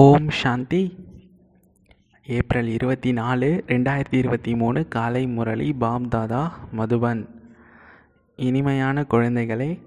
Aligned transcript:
ஓம் 0.00 0.28
சாந்தி. 0.30 0.96
April 2.26 2.66
இருபத்தி 2.66 3.12
நாலு 3.12 3.64
ரெண்டாயிரத்தி 3.66 4.14
இருபத்தி 4.14 4.56
மூணு 4.56 4.88
காலை 4.88 5.26
முரளி 5.26 5.72
பாம் 5.72 6.08
தாதா 6.08 6.58
மதுபன். 6.76 7.28
இனிமையான 8.36 9.04
குழந்தைகளே 9.10 9.80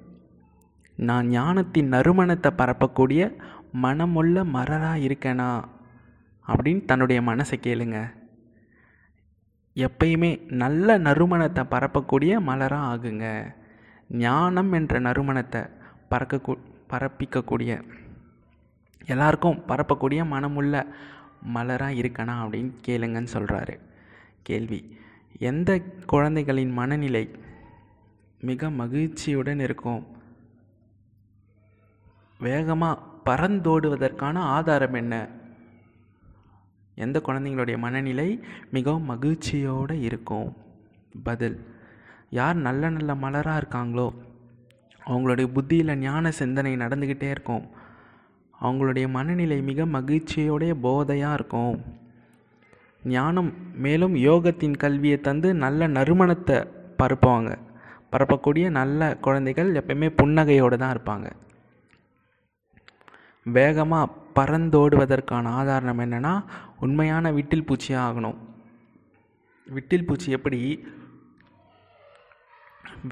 நான் 0.95 1.27
ஞானத்தின் 1.27 1.87
நறுமணத்தை 1.87 2.51
பரப்பக்கூடிய 2.57 3.35
மனமுள்ள 3.81 4.45
மரராக 4.45 4.97
இருக்கேனா? 4.97 5.63
அப்படின்னு 6.47 6.85
தன்னுடைய 6.85 7.21
மனசை 7.21 7.53
கேளுங்க. 7.61 8.11
எப்பயுமே 9.75 10.51
நல்ல 10.51 10.97
நறுமணத்தை 10.97 11.63
பரப்பக்கூடிய 11.71 12.39
மலராக 12.47 12.89
ஆகுங்க. 12.93 13.53
ஞானம் 14.09 14.71
என்ற 14.71 14.99
நறுமணத்தை 14.99 15.61
பறக்க 16.09 16.57
பரப்பிக்கக்கூடிய 16.89 17.81
எல்லாருக்கும் 19.05 19.63
பரப்பக்கூடிய 19.67 20.25
மனமுள்ள 20.25 20.85
மலராக 21.53 21.93
இருக்கனா 21.93 22.35
அப்படின்னு 22.43 22.71
கேளுங்கன்னு 22.87 23.27
சொல்கிறாரு 23.33 23.79
கேள்வி. 24.41 24.97
எந்த 25.39 25.81
குழந்தைகளின் 26.05 26.71
மனநிலை 26.71 27.29
மிக 28.41 28.69
மகிழ்ச்சியுடன் 28.69 29.59
இருக்கும்? 29.59 30.07
வேகமாக 32.39 33.01
பறந்தோடுவதற்கான 33.25 34.35
ஆதாரம் 34.35 34.93
என்ன? 34.93 35.27
எந்த 36.95 37.21
குழந்தைங்களுடைய 37.25 37.77
மனநிலை 37.77 38.43
மிகவும் 38.71 39.03
மகிழ்ச்சியோடு 39.03 39.99
இருக்கும்? 39.99 40.57
பதில். 41.23 41.65
யார் 42.29 42.55
நல்ல 42.55 42.89
நல்ல 42.89 43.15
மலராக 43.15 43.61
இருக்காங்களோ 43.61 44.15
அவங்களுடைய 45.07 45.47
புத்தியில் 45.47 45.97
ஞான 45.97 46.31
சிந்தனை 46.31 46.75
நடந்துக்கிட்டே 46.75 47.29
இருக்கும். 47.29 47.69
அவங்களுடைய 48.61 49.05
மனநிலை 49.09 49.61
மிக 49.61 49.85
மகிழ்ச்சியோடைய 49.97 50.73
போதையாக 50.85 51.37
இருக்கும். 51.39 51.75
ஞானம் 53.03 53.51
மேலும் 53.83 54.15
யோகத்தின் 54.15 54.77
கல்வியை 54.77 55.17
தந்து 55.27 55.49
நல்ல 55.63 55.87
நறுமணத்தை 55.87 56.57
பரப்புவாங்க. 56.99 57.51
பரப்பக்கூடிய 58.11 58.65
நல்ல 58.79 59.01
குழந்தைகள் 59.25 59.69
எப்பயுமே 59.79 60.09
புன்னகையோடு 60.21 60.77
தான் 60.77 60.93
இருப்பாங்க. 60.95 61.27
வேகமாக 63.45 64.13
பறந்தோடுவதற்கான 64.37 65.45
ஆதாரம் 65.59 66.01
என்னென்னா 66.05 66.33
உண்மையான 66.79 67.31
விட்டில் 67.37 67.67
பூச்சியாக 67.69 68.07
ஆகணும். 68.07 68.37
விட்டில் 69.67 70.05
பூச்சி 70.05 70.29
எப்படி 70.37 70.59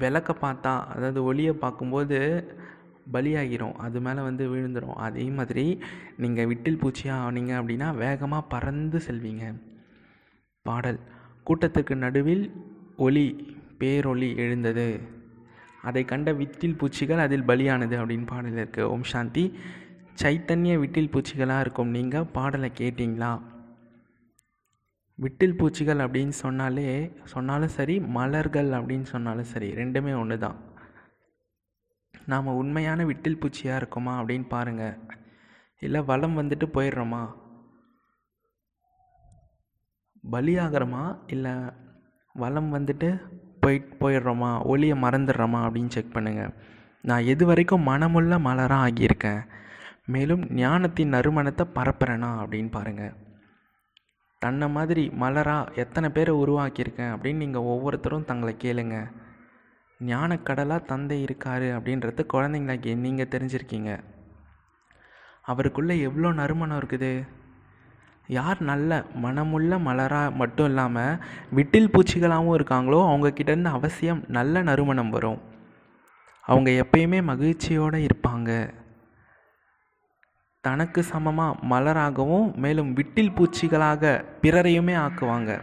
விளக்க 0.00 0.30
பார்த்தா 0.40 0.72
அதாவது 0.94 1.20
ஒளியை 1.24 1.52
பார்க்கும்போது 1.62 2.18
பலியாகிரும். 3.14 3.76
அது 3.84 4.00
மேலே 4.00 4.20
வந்து 4.20 4.44
விழுந்துடும் 4.54 4.98
அதே 5.06 5.26
மாதிரி 5.28 5.80
நீங்கள் 6.16 6.48
விட்டில் 6.52 6.80
பூச்சியாக 6.82 7.24
ஆனீங்க 7.26 7.52
அப்படின்னா 7.60 7.94
வேகமாக 7.94 8.48
பறந்து 8.54 9.00
செல்வீங்க. 9.06 9.44
பாடல். 10.62 11.00
கூட்டத்துக்கு 11.46 11.94
நடுவில் 11.94 12.44
ஒளி 12.96 13.26
பேரொளி 13.80 14.36
எழுந்தது. 14.36 14.88
அதை 15.82 16.04
கண்ட 16.04 16.32
விட்டில் 16.32 16.78
பூச்சிகள் 16.80 17.18
அதில் 17.18 17.48
பலியானது 17.50 17.96
அப்படின்னு 18.00 18.26
பாடல் 18.26 18.58
இருக்குது 18.62 18.88
ஓம் 18.94 19.02
சாந்தி. 19.02 19.44
சைத்தன்ய 20.22 20.72
விட்டில் 20.80 21.12
பூச்சிகளாக 21.14 21.60
இருக்கும். 21.60 21.90
நீங்கள் 21.90 22.28
பாடலை 22.36 22.70
கேட்டிங்களா? 22.80 23.32
விட்டில் 25.18 25.56
பூச்சிகள் 25.56 25.98
அப்படின்னு 25.98 26.34
சொன்னாலே 26.44 27.12
சொன்னாலும் 27.24 27.72
சரி 27.76 28.00
மலர்கள் 28.00 28.70
அப்படின்னு 28.70 29.02
சொன்னாலும் 29.02 29.48
சரி 29.52 29.68
ரெண்டுமே 29.72 30.12
ஒன்று 30.20 30.38
தான் 30.38 30.58
நாம் 32.30 32.56
உண்மையான 32.60 33.04
விட்டில் 33.04 33.40
பூச்சியாக 33.40 33.80
இருக்கோமா 33.80 34.12
அப்படின்னு 34.20 34.46
பாருங்கள் 34.48 34.96
இல்லை 35.82 36.00
வளம் 36.10 36.36
வந்துட்டு 36.38 36.66
போயிடுறோமா? 36.74 37.22
பலியாகிறோமா? 40.24 41.04
இல்லை 41.26 41.52
வளம் 42.34 42.70
வந்துட்டு 42.74 43.08
போய் 43.60 43.78
போயிடுறோமா? 44.00 44.50
ஒளியை 44.64 44.96
மறந்துடுறோமா 45.02 45.60
அப்படின்னு 45.66 45.94
செக் 45.96 46.14
பண்ணுங்கள் 46.14 46.52
நான் 47.04 47.28
எது 47.32 47.44
வரைக்கும் 47.46 47.86
மனமுள்ள 47.86 48.34
மலராக 48.46 48.84
ஆகியிருக்கேன்? 48.86 49.42
மேலும் 50.06 50.42
ஞானத்தின் 50.60 51.12
நறுமணத்தை 51.14 51.64
பரப்புறேனா 51.74 52.30
அப்படின்னு 52.42 52.70
பாருங்கள் 52.70 53.12
தன்னை 54.42 54.66
மாதிரி 54.76 55.02
மலராக 55.22 55.72
எத்தனை 55.82 56.08
பேரை 56.08 56.32
உருவாக்கியிருக்கேன் 56.34 57.12
அப்படின்னு 57.14 57.42
நீங்கள் 57.44 57.68
ஒவ்வொருத்தரும் 57.72 58.28
தங்களை 58.30 58.54
கேளுங்கள் 58.56 59.08
ஞானக்கடலாக 60.08 60.86
தந்தை 60.90 61.22
இருக்கார் 61.22 61.66
அப்படின்றது 61.76 62.24
குழந்தைங்களாக்கி 62.34 62.96
நீங்கள் 62.96 63.32
தெரிஞ்சிருக்கீங்க. 63.34 63.90
அவருக்குள்ளே 65.50 66.00
எவ்வளோ 66.00 66.32
நறுமணம் 66.32 66.80
இருக்குது? 66.80 67.12
யார் 68.26 68.58
நல்ல 68.62 69.04
மனமுள்ள 69.22 69.78
மலராக 69.86 70.34
மட்டும் 70.40 70.68
இல்லாமல் 70.70 71.20
விட்டில் 71.56 71.92
பூச்சிகளாகவும் 71.94 72.56
இருக்காங்களோ 72.58 73.00
அவங்கக்கிட்டேருந்து 73.10 73.72
அவசியம் 73.78 74.24
நல்ல 74.28 74.62
நறுமணம் 74.62 75.10
வரும். 75.10 75.40
அவங்க 76.42 76.70
எப்பயுமே 76.70 77.22
மகிழ்ச்சியோடு 77.22 77.98
இருப்பாங்க. 78.08 78.50
தனக்கு 80.60 81.02
சமமாக 81.02 81.58
மலராகவும் 81.72 82.48
மேலும் 82.56 82.90
விட்டில் 82.96 83.34
பூச்சிகளாக 83.36 84.24
பிறரையுமே 84.42 84.96
ஆக்குவாங்க. 85.06 85.60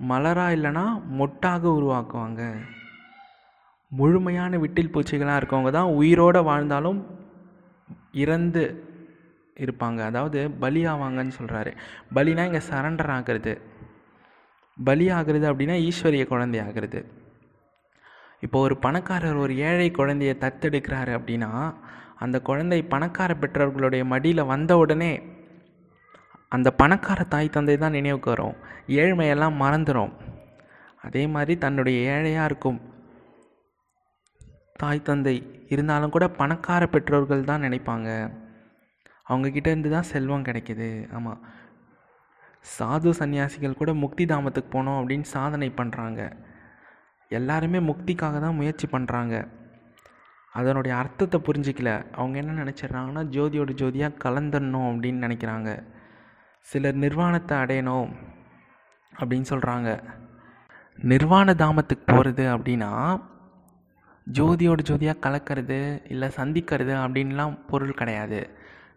மலராக 0.00 0.54
இல்லைன்னா 0.56 0.86
மொட்டாக 1.18 1.62
உருவாக்குவாங்க. 1.78 2.42
முழுமையான 3.98 4.58
விட்டில் 4.62 4.92
பூச்சிகளாக 4.94 5.40
இருக்கவங்க 5.40 5.70
தான் 5.78 5.94
உயிரோடு 6.00 6.40
வாழ்ந்தாலும் 6.48 7.00
இறந்து 8.22 8.62
இருப்பாங்க. 9.64 10.00
அதாவது 10.10 10.40
பலி 10.62 10.82
ஆவாங்கன்னு 10.92 11.34
சொல்கிறாரு 11.38 11.72
பலினா 12.16 12.44
இங்கே 12.48 12.62
சரண்டர் 12.70 13.12
ஆகிறது. 13.16 13.52
பலி 14.76 15.06
ஆகிறது 15.16 15.46
அப்படின்னா 15.50 15.76
ஈஸ்வரிய 15.88 16.24
குழந்தை 16.30 16.60
ஆகிறது. 16.66 17.00
இப்போ 18.44 18.58
ஒரு 18.66 18.74
பணக்காரர் 18.84 19.42
ஒரு 19.44 19.54
ஏழை 19.70 19.88
குழந்தையை 19.98 20.34
தத்தெடுக்கிறாரு 20.44 21.12
அப்படின்னா 21.18 21.50
அந்த 22.24 22.36
குழந்தை 22.48 22.78
பணக்கார 22.94 23.30
பெற்றோர்களுடைய 23.42 24.02
மடியில் 24.12 24.50
வந்த 24.52 24.72
உடனே 24.82 25.12
அந்த 26.52 26.68
பணக்கார 26.80 27.20
தாய் 27.34 27.54
தந்தை 27.56 27.76
தான் 27.82 27.96
நினைவுக்கு 27.98 28.28
வரும். 28.32 28.56
ஏழ்மையெல்லாம் 29.02 29.60
மறந்துடும் 29.62 30.12
அதே 31.06 31.22
மாதிரி 31.34 31.54
தன்னுடைய 31.64 31.98
ஏழையாக 32.14 32.48
இருக்கும். 32.50 32.80
தாய் 34.80 35.06
தந்தை 35.08 35.34
இருந்தாலும் 35.74 36.14
கூட 36.14 36.26
பணக்கார 36.38 36.82
பெற்றோர்கள் 36.94 37.48
தான் 37.50 37.64
நினைப்பாங்க. 37.66 38.08
அவங்கக்கிட்ட 39.30 39.68
இருந்து 39.72 39.90
தான் 39.94 40.10
செல்வம் 40.12 40.46
கிடைக்கிது. 40.48 40.88
ஆமாம் 41.16 41.42
சாது 42.76 43.10
சன்னியாசிகள் 43.18 43.80
கூட 43.80 43.92
முக்தி 44.02 44.24
தாமத்துக்கு 44.32 44.70
போனோம் 44.74 44.98
அப்படின்னு 45.00 45.26
சாதனை 45.36 45.68
பண்ணுறாங்க 45.80 46.20
எல்லாருமே 47.30 47.78
முக்திக்காக 47.88 48.36
தான் 48.40 48.58
முயற்சி 48.60 48.86
பண்ணுறாங்க 48.92 49.34
அதனுடைய 50.52 50.94
அர்த்தத்தை 51.02 51.38
புரிஞ்சிக்கல. 51.46 51.90
அவங்க 52.18 52.36
என்ன 52.42 52.56
நினச்சிட்றாங்கன்னா 52.62 53.22
ஜோதியோட 53.36 53.70
ஜோதியாக 53.82 54.20
கலந்துடணும் 54.24 54.88
அப்படின்னு 54.90 55.24
நினைக்கிறாங்க. 55.26 55.70
சிலர் 56.66 56.98
நிர்வாணத்தை 57.04 57.54
அடையணும் 57.62 58.10
அப்படின்னு 59.12 59.46
சொல்கிறாங்க 59.52 59.90
நிர்வாண 61.12 61.54
தாமத்துக்கு 61.62 62.04
போகிறது 62.12 62.44
அப்படின்னா 62.54 62.90
ஜோதியோட 64.30 64.82
ஜோதியாக 64.82 65.22
கலக்கிறது 65.24 66.02
இல்லை 66.08 66.28
சந்திக்கிறது 66.36 66.92
அப்படின்லாம் 67.04 67.58
பொருள் 67.66 67.98
கிடையாது. 68.00 68.50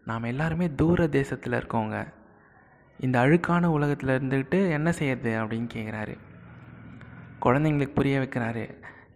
நாம் 0.04 0.22
எல்லாருமே 0.22 0.74
தூர 0.74 1.06
தேசத்தில் 1.06 1.52
இருக்கோங்க. 1.52 1.96
இந்த 3.00 3.20
அழுக்கான 3.20 3.64
உலகத்தில் 3.64 4.08
இருந்துக்கிட்டு 4.08 4.70
என்ன 4.70 4.92
செய்யறது 4.92 5.32
அப்படின்னு 5.40 5.68
கேட்குறாரு 5.74 6.16
குழந்தைங்களுக்கு 7.42 7.94
புரிய 7.94 8.18
வைக்கிறாரு. 8.18 8.64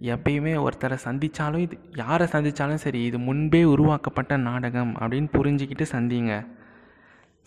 எப்பயுமே 0.00 0.53
ஒருத்தரை 0.66 0.97
சந்தித்தாலும் 1.04 1.59
இது 1.59 1.78
யாரை 1.94 2.26
சந்தித்தாலும் 2.26 2.82
சரி 2.84 3.04
இது 3.04 3.19
முன்பே 3.19 3.65
உருவாக்கப்பட்ட 3.65 4.37
நாடகம் 4.37 4.97
அப்படின்னு 4.97 5.28
புரிஞ்சிக்கிட்டு 5.32 5.87
சந்திங்க. 5.93 6.47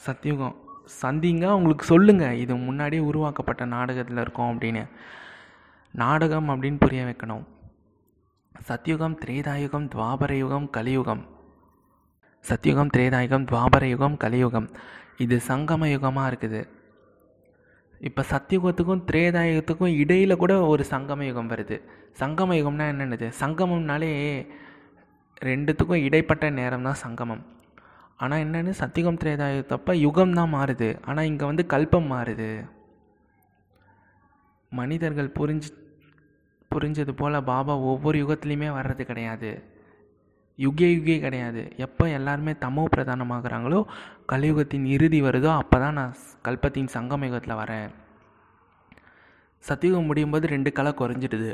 சத்தியுகம் 0.05 0.55
சந்திங்க 1.01 1.43
அவங்களுக்கு 1.43 1.85
சொல்லுங்கள் 1.85 2.37
இது 2.37 2.55
முன்னாடியே 2.55 3.01
உருவாக்கப்பட்ட 3.01 3.65
நாடகத்தில் 3.65 4.17
இருக்கோம் 4.17 4.59
அப்படின்னு. 4.59 4.89
நாடகம் 5.91 6.49
அப்படின்னு 6.49 6.77
புரிய 6.79 7.03
வைக்கணும். 7.05 7.43
சத்யுகம் 8.55 9.15
திரேதாயுகம் 9.21 9.85
துவாபர 9.93 10.31
யுகம் 10.37 10.69
கலியுகம். 10.69 11.23
சத்யுகம் 12.49 12.91
திரேதாயுகம் 12.95 13.45
துவாபர 13.51 13.83
யுகம் 13.89 14.17
கலியுகம். 14.17 14.67
இது 15.17 15.41
சங்கம 15.47 15.87
யுகமாக 15.93 16.29
இருக்குது. 16.31 16.61
இப்போ 18.01 18.21
சத்தியுகத்துக்கும் 18.31 19.03
திரேதாயுகத்துக்கும் 19.09 19.97
இடையில் 20.03 20.41
கூட 20.43 20.53
ஒரு 20.65 20.85
சங்கம 20.91 21.25
யுகம் 21.29 21.49
வருது. 21.53 21.77
சங்கம 22.21 22.55
யுகம்னா 22.59 22.87
என்னென்னது? 22.93 23.27
சங்கமம்னாலே 23.41 24.11
ரெண்டுத்துக்கும் 25.49 26.05
இடைப்பட்ட 26.07 26.49
நேரம் 26.49 26.87
தான் 26.87 27.01
சங்கமம். 27.05 27.43
ஆனால் 28.17 28.43
என்னென்னு? 28.45 28.73
சத்தியுகம் 28.81 29.21
திரேதாயுகத்தப்போ 29.21 29.93
யுகம் 30.07 30.33
தான் 30.33 30.53
மாறுது. 30.57 30.89
ஆனால் 31.05 31.25
இங்கே 31.25 31.45
வந்து 31.45 31.65
கல்பம் 31.75 32.11
மாறுது. 32.15 32.69
மனிதர்கள் 34.71 35.35
புரிஞ்சு 35.39 35.69
புரிஞ்சது 36.73 37.13
போல் 37.21 37.45
பாபா 37.51 37.73
ஒவ்வொரு 37.91 38.17
யுகத்துலேயுமே 38.23 38.69
வர்றது 38.77 39.03
கிடையாது. 39.11 39.51
யுகே 40.59 40.87
யுகே 40.95 41.15
கிடையாது. 41.25 41.61
எப்போ 41.85 42.03
எல்லாருமே 42.17 42.53
தமோ 42.63 42.83
பிரதானமாகறாங்களோ 42.95 43.79
கலியுகத்தின் 44.31 44.85
இறுதி 44.95 45.19
வருதோ 45.27 45.49
அப்போ 45.61 45.77
தான் 45.83 45.97
நான் 45.99 46.17
கல்பத்தின் 46.47 46.93
சங்கம 46.95 47.27
யுகத்தில் 47.29 47.59
வரேன். 47.61 47.89
சத்தியுகம் 49.63 50.09
முடியும்போது 50.09 50.45
ரெண்டு 50.53 50.69
கலை 50.77 50.91
குறைஞ்சிடுது. 51.01 51.51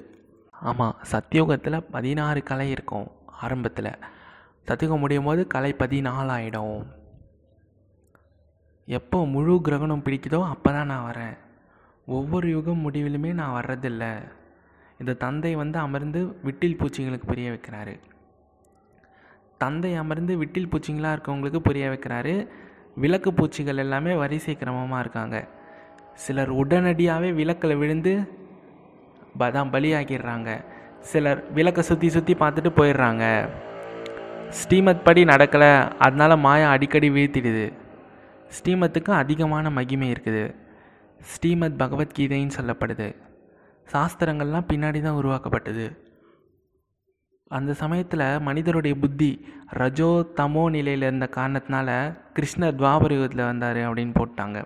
ஆமாம் 0.70 0.96
சத்தியுகத்தில் 1.12 1.86
பதினாறு 1.96 2.40
கலை 2.50 2.68
இருக்கும் 2.76 3.08
ஆரம்பத்தில். 3.44 3.92
சத்தியுகம் 4.70 5.04
முடியும் 5.04 5.28
போது 5.30 5.42
கலை 5.54 5.72
பதினாலு 5.82 6.32
ஆகிடும் 6.38 6.80
எப்போ 8.98 9.18
முழு 9.34 9.54
கிரகணம் 9.66 10.04
பிடிக்குதோ 10.06 10.40
அப்போ 10.54 10.70
தான் 10.76 10.92
நான் 10.92 11.08
வரேன். 11.10 11.38
ஒவ்வொரு 12.08 12.48
யுகம் 12.56 12.84
முடிவிலுமே 12.86 13.32
நான் 13.40 13.56
வர்றதில்லை. 13.58 14.12
இந்த 15.00 15.14
தந்தை 15.14 15.56
வந்து 15.56 15.80
அமர்ந்து 15.80 16.36
விட்டில் 16.44 16.78
பூச்சிங்களுக்கு 16.80 17.26
புரிய 17.26 17.52
வைக்கிறாரு. 17.52 18.00
தந்தை 19.58 19.96
அமர்ந்து 19.96 20.38
விட்டில் 20.38 20.70
பூச்சிங்களாக 20.72 21.16
இருக்கவங்களுக்கு 21.16 21.60
புரிய 21.60 21.90
வைக்கிறாரு. 21.90 22.48
விளக்கு 22.96 23.34
பூச்சிகள் 23.34 23.78
எல்லாமே 23.78 24.14
வரிசை 24.14 24.58
கிரமமாக 24.60 25.00
இருக்காங்க. 25.00 25.48
சிலர் 26.14 26.52
உடனடியாகவே 26.52 27.34
விளக்கில் 27.34 27.76
விழுந்து 27.76 28.14
பதாம் 29.40 29.72
பலியாகிடுறாங்க. 29.74 30.64
சிலர் 31.00 31.52
விளக்கை 31.52 31.84
சுற்றி 31.84 32.10
சுற்றி 32.10 32.34
பார்த்துட்டு 32.34 32.72
போயிடுறாங்க. 32.76 33.50
ஸ்ரீமத் 34.50 35.04
படி 35.04 35.24
நடக்கலை. 35.24 35.92
அதனால் 36.00 36.38
மாயா 36.38 36.70
அடிக்கடி 36.70 37.10
வீழ்த்திடுது. 37.10 37.74
ஸ்ரீமத்துக்கு 38.58 39.12
அதிகமான 39.12 39.70
மகிமை 39.70 40.12
இருக்குது. 40.12 40.56
ஸ்ரீமத் 41.22 41.82
பகவத்கீதைன்னு 41.82 42.52
சொல்லப்படுது. 42.60 43.16
சாஸ்திரங்கள்லாம் 43.94 44.70
பின்னாடி 44.72 45.00
தான் 45.08 45.20
உருவாக்கப்பட்டது. 45.22 45.86
அந்த 47.58 47.72
சமயத்தில் 47.84 48.26
மனிதருடைய 48.48 48.96
புத்தி 49.04 49.30
ரஜோ 49.82 50.10
தமோ 50.40 50.64
நிலையில் 50.76 51.06
இருந்த 51.08 51.28
காரணத்தினால 51.38 51.90
கிருஷ்ணர் 52.38 52.78
துவாபர 52.82 53.14
யுகத்தில் 53.16 53.50
வந்தார் 53.50 53.80
அப்படின்னு 53.88 54.14
போட்டாங்க. 54.20 54.60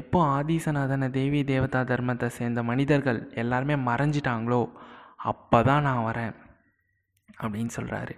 எப்போ 0.00 0.18
ஆதிசநாதன 0.36 1.08
தேவி 1.18 1.40
தேவதா 1.50 1.80
தர்மத்தை 1.90 2.28
சேர்ந்த 2.38 2.60
மனிதர்கள் 2.70 3.20
எல்லாருமே 3.42 3.76
மறைஞ்சிட்டாங்களோ 3.88 4.62
அப்போ 5.32 5.58
தான் 5.68 5.86
நான் 5.88 6.06
வரேன் 6.08 6.34
அப்படின்னு 7.42 7.72
சொல்கிறாரு 7.76 8.14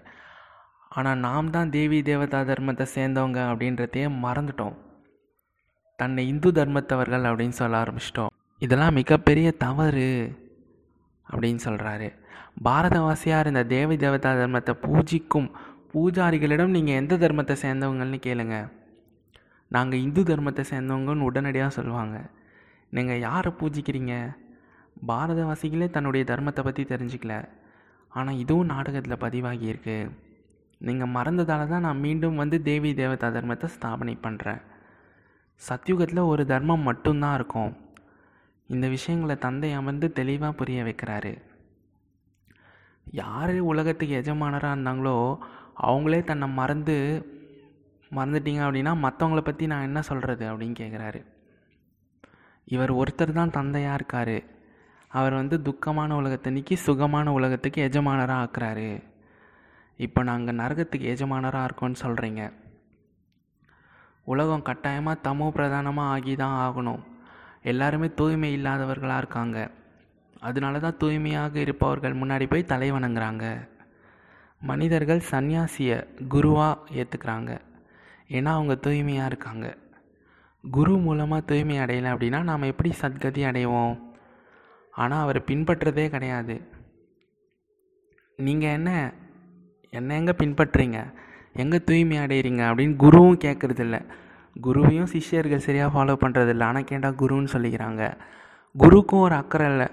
ஆனால் 0.99 1.23
நாம் 1.27 1.53
தான் 1.57 1.73
தேவி 1.77 1.99
தேவதா 2.09 2.41
தர்மத்தை 2.51 2.87
சேர்ந்தவங்க 2.95 3.41
அப்படின்றதையே 3.51 4.07
மறந்துட்டோம். 4.25 4.77
தன்னை 5.99 6.23
இந்து 6.33 6.51
தர்மத்தவர்கள் 6.59 7.29
அப்படின்னு 7.31 7.57
சொல்ல 7.61 7.83
ஆரம்பிச்சிட்டோம். 7.83 8.33
இதெல்லாம் 8.63 8.99
மிகப்பெரிய 9.01 9.49
தவறு 9.65 10.09
அப்படின்னு 11.27 11.61
சொல்கிறாரு 11.67 12.09
பாரதவாசியாக 12.67 13.43
இருந்த 13.45 13.61
தேவி 13.75 13.97
தேவதா 13.97 14.31
தர்மத்தை 14.39 14.73
பூஜிக்கும் 14.85 15.49
பூஜாரிகளிடம் 15.93 16.75
நீங்கள் 16.77 16.99
எந்த 17.01 17.15
தர்மத்தை 17.23 17.55
சேர்ந்தவங்கன்னு 17.65 18.19
கேளுங்க. 18.27 18.57
நாங்கள் 19.71 20.03
இந்து 20.07 20.23
தர்மத்தை 20.31 20.63
சேர்ந்தவங்கன்னு 20.71 21.27
உடனடியாக 21.29 21.77
சொல்லுவாங்க. 21.77 22.17
நீங்கள் 22.93 23.23
யாரை 23.27 23.51
பூஜிக்கிறீங்க? 23.61 24.15
பாரதவாசிகளே 25.11 25.89
தன்னுடைய 25.97 26.25
தர்மத்தை 26.31 26.63
பற்றி 26.65 26.85
தெரிஞ்சுக்கல. 26.93 27.35
ஆனால் 28.13 28.41
இதுவும் 28.43 28.71
நாடகத்தில் 28.75 29.23
பதிவாகியிருக்கு 29.25 29.97
நீங்கள் 30.81 31.15
மறந்ததால் 31.17 31.71
தான் 31.73 31.87
நான் 31.87 32.03
மீண்டும் 32.07 32.41
வந்து 32.43 32.57
தேவி 32.69 32.91
தேவதா 33.01 33.29
தர்மத்தை 33.37 33.69
ஸ்தாபனை 33.77 34.15
பண்ணுறேன் 34.27 34.61
சத்யுகத்தில் 35.63 36.29
ஒரு 36.33 36.43
தர்மம் 36.53 36.87
மட்டும்தான் 36.89 37.37
இருக்கும். 37.39 37.73
இந்த 38.75 38.87
விஷயங்களை 38.95 39.37
தந்தை 39.45 39.71
அமர்ந்து 39.79 40.07
தெளிவாக 40.19 40.59
புரிய 40.61 40.79
வைக்கிறாரு. 40.89 41.33
யார் 43.23 43.55
உலகத்துக்கு 43.73 44.15
எஜமானராக 44.21 44.75
இருந்தாங்களோ 44.75 45.17
அவங்களே 45.89 46.21
தன்னை 46.31 46.49
மறந்து 46.61 46.97
மறந்துட்டீங்க 48.11 48.61
அப்படின்னா 48.67 48.93
மற்றவங்கள 49.05 49.41
பற்றி 49.47 49.65
நான் 49.73 49.87
என்ன 49.89 50.01
சொல்கிறது 50.11 50.45
அப்படின்னு 50.51 50.77
கேட்குறாரு 50.83 51.21
இவர் 52.75 52.93
ஒருத்தர் 53.01 53.39
தான் 53.41 53.57
தந்தையாக 53.59 53.99
இருக்கார். 53.99 54.37
அவர் 55.11 55.35
வந்து 55.41 55.57
துக்கமான 55.67 56.11
உலகத்தை 56.21 56.49
நீக்கி 56.57 56.77
சுகமான 56.87 57.33
உலகத்துக்கு 57.39 57.81
எஜமானராக 57.89 58.43
ஆக்குறாரு. 58.45 58.91
இப்போ 60.01 60.21
நாங்கள் 60.31 60.59
நரகத்துக்கு 60.63 61.07
எஜமானராக 61.13 61.69
இருக்கோம்னு 61.69 62.03
சொல்கிறீங்க 62.05 62.43
உலகம் 64.33 64.67
கட்டாயமாக 64.69 65.23
தமோ 65.27 65.47
பிரதானமாக 65.57 66.13
ஆகி 66.17 66.35
தான் 66.43 66.59
ஆகணும். 66.65 67.03
எல்லாருமே 67.63 68.09
தூய்மை 68.15 68.51
இல்லாதவர்களாக 68.59 69.17
இருக்காங்க. 69.17 69.71
அதனால 70.41 70.79
தான் 70.79 70.97
தூய்மையாக 70.97 71.59
இருப்பவர்கள் 71.59 72.21
முன்னாடி 72.21 72.47
போய் 72.51 72.71
தலை 72.73 72.93
வணங்குறாங்க 72.93 73.69
மனிதர்கள் 74.63 75.29
சந்நியாசியை 75.31 75.97
குருவாக 76.29 76.79
ஏற்றுக்கிறாங்க 76.95 77.51
ஏன்னா 78.29 78.45
அவங்க 78.45 78.75
தூய்மையாக 78.75 79.27
இருக்காங்க. 79.27 79.77
குரு 80.65 80.99
மூலமாக 80.99 81.47
தூய்மை 81.47 81.79
அடையலை 81.79 82.09
அப்படின்னா 82.15 82.43
நாம் 82.43 82.63
எப்படி 82.63 82.91
சத்கதி 83.01 83.43
அடைவோம்? 83.51 83.97
ஆனால் 84.93 85.23
அவரை 85.23 85.43
பின்பற்றுறதே 85.47 86.09
கிடையாது. 86.09 86.57
நீங்கள் 88.37 88.71
என்ன 88.71 89.13
என்ன 89.91 90.17
எங்கே 90.17 90.33
பின்பற்றுறீங்க? 90.33 90.99
எங்கே 91.53 91.79
தூய்மை 91.85 92.19
அடைகிறீங்க 92.19 92.63
அப்படின்னு 92.71 92.97
குருவும் 93.05 93.43
கேட்குறதில்ல 93.45 93.99
குருவையும் 94.67 95.11
சிஷ்யர்கள் 95.13 95.67
சரியாக 95.67 95.93
ஃபாலோ 95.95 96.15
பண்ணுறதில்ல 96.23 96.69
ஆனால் 96.69 96.89
கேட்டால் 96.91 97.19
குருன்னு 97.23 97.53
சொல்லிக்கிறாங்க. 97.55 98.03
குருக்கும் 98.83 99.25
ஒரு 99.27 99.35
அக்கறை 99.43 99.67
இல்லை 99.73 99.89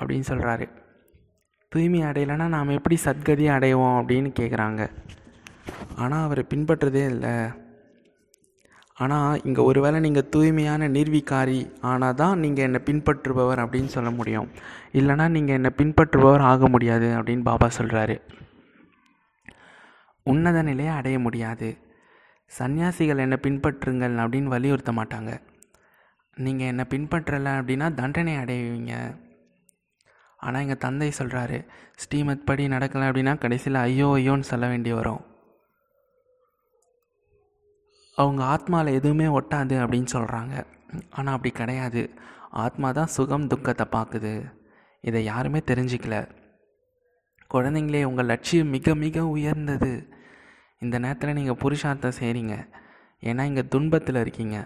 அப்படின்னு 0.00 0.28
சொல்கிறாரு 0.30 0.66
தூய்மை 1.72 2.00
அடையலைன்னா 2.08 2.46
நாம் 2.54 2.76
எப்படி 2.78 2.96
சத்கதி 3.04 3.46
அடைவோம் 3.54 3.96
அப்படின்னு 4.00 4.30
கேட்குறாங்க 4.40 4.82
ஆனால் 6.02 6.24
அவரை 6.26 6.42
பின்பற்றதே 6.50 7.04
இல்லை. 7.12 7.34
ஆனால் 9.04 9.40
இங்கே 9.48 9.62
ஒருவேளை 9.68 9.98
நீங்கள் 10.04 10.28
தூய்மையான 10.34 10.88
நிர்வீக்காரி 10.96 11.60
ஆனால் 11.90 12.18
தான் 12.20 12.40
நீங்கள் 12.44 12.66
என்னை 12.68 12.80
பின்பற்றுபவர் 12.88 13.62
அப்படின்னு 13.64 13.90
சொல்ல 13.96 14.10
முடியும். 14.18 14.48
இல்லைனா 14.98 15.26
நீங்கள் 15.36 15.56
என்னை 15.58 15.72
பின்பற்றுபவர் 15.80 16.46
ஆக 16.52 16.68
முடியாது 16.74 17.08
அப்படின்னு 17.18 17.44
பாபா 17.50 17.68
சொல்கிறாரு 17.78 18.16
உன்னத 20.32 20.62
நிலையை 20.68 20.92
அடைய 20.98 21.16
முடியாது. 21.26 21.68
சன்னியாசிகள் 22.50 23.22
என்னை 23.24 23.38
பின்பற்றுங்கள் 23.44 24.16
அப்படின்னு 24.22 24.52
வலியுறுத்த 24.54 24.92
மாட்டாங்க. 24.98 25.30
நீங்கள் 26.36 26.70
என்னை 26.72 26.84
பின்பற்றலை 26.92 27.52
அப்படின்னா 27.60 27.86
தண்டனை 28.00 28.34
அடைவீங்க. 28.36 28.94
ஆனால் 30.40 30.62
எங்கள் 30.64 30.82
தந்தை 30.84 31.08
சொல்கிறாரு 31.18 31.58
ஸ்ரீமத் 32.02 32.46
படி 32.48 32.64
நடக்கலை 32.68 33.06
அப்படின்னா 33.10 33.32
கடைசியில் 33.44 33.78
ஐயோ 33.86 34.08
ஐயோன்னு 34.18 34.50
சொல்ல 34.50 34.66
வேண்டி 34.72 34.90
வரும். 34.92 35.22
அவங்க 38.18 38.42
ஆத்மாவில் 38.54 38.96
எதுவுமே 38.98 39.26
ஒட்டாது 39.38 39.74
அப்படின்னு 39.84 40.10
சொல்கிறாங்க 40.16 40.54
ஆனால் 41.16 41.34
அப்படி 41.36 41.50
கிடையாது. 41.60 42.02
ஆத்மா 42.64 42.88
தான் 42.98 43.14
சுகம் 43.16 43.50
துக்கத்தை 43.52 43.86
பார்க்குது. 43.96 44.34
இதை 45.08 45.20
யாருமே 45.24 45.60
தெரிஞ்சிக்கல. 45.70 46.16
குழந்தைங்களே 47.54 48.04
உங்கள் 48.10 48.30
லட்சியம் 48.32 48.72
மிக 48.76 48.94
மிக 49.02 49.26
உயர்ந்தது. 49.34 49.92
இந்த 50.82 50.96
நேரத்தில் 51.04 51.36
நீங்கள் 51.38 51.60
புருஷார்த்தம் 51.62 52.18
செய்கிறீங்க 52.20 52.54
ஏன்னா 53.28 53.42
இங்கே 53.50 53.64
துன்பத்தில் 53.74 54.22
இருக்கீங்க. 54.22 54.56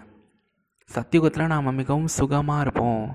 சத்தியுகத்தில் 0.89 1.51
நாம் 1.53 1.77
மிகவும் 1.81 2.09
சுகமாக 2.19 2.63
இருப்போம். 2.65 3.05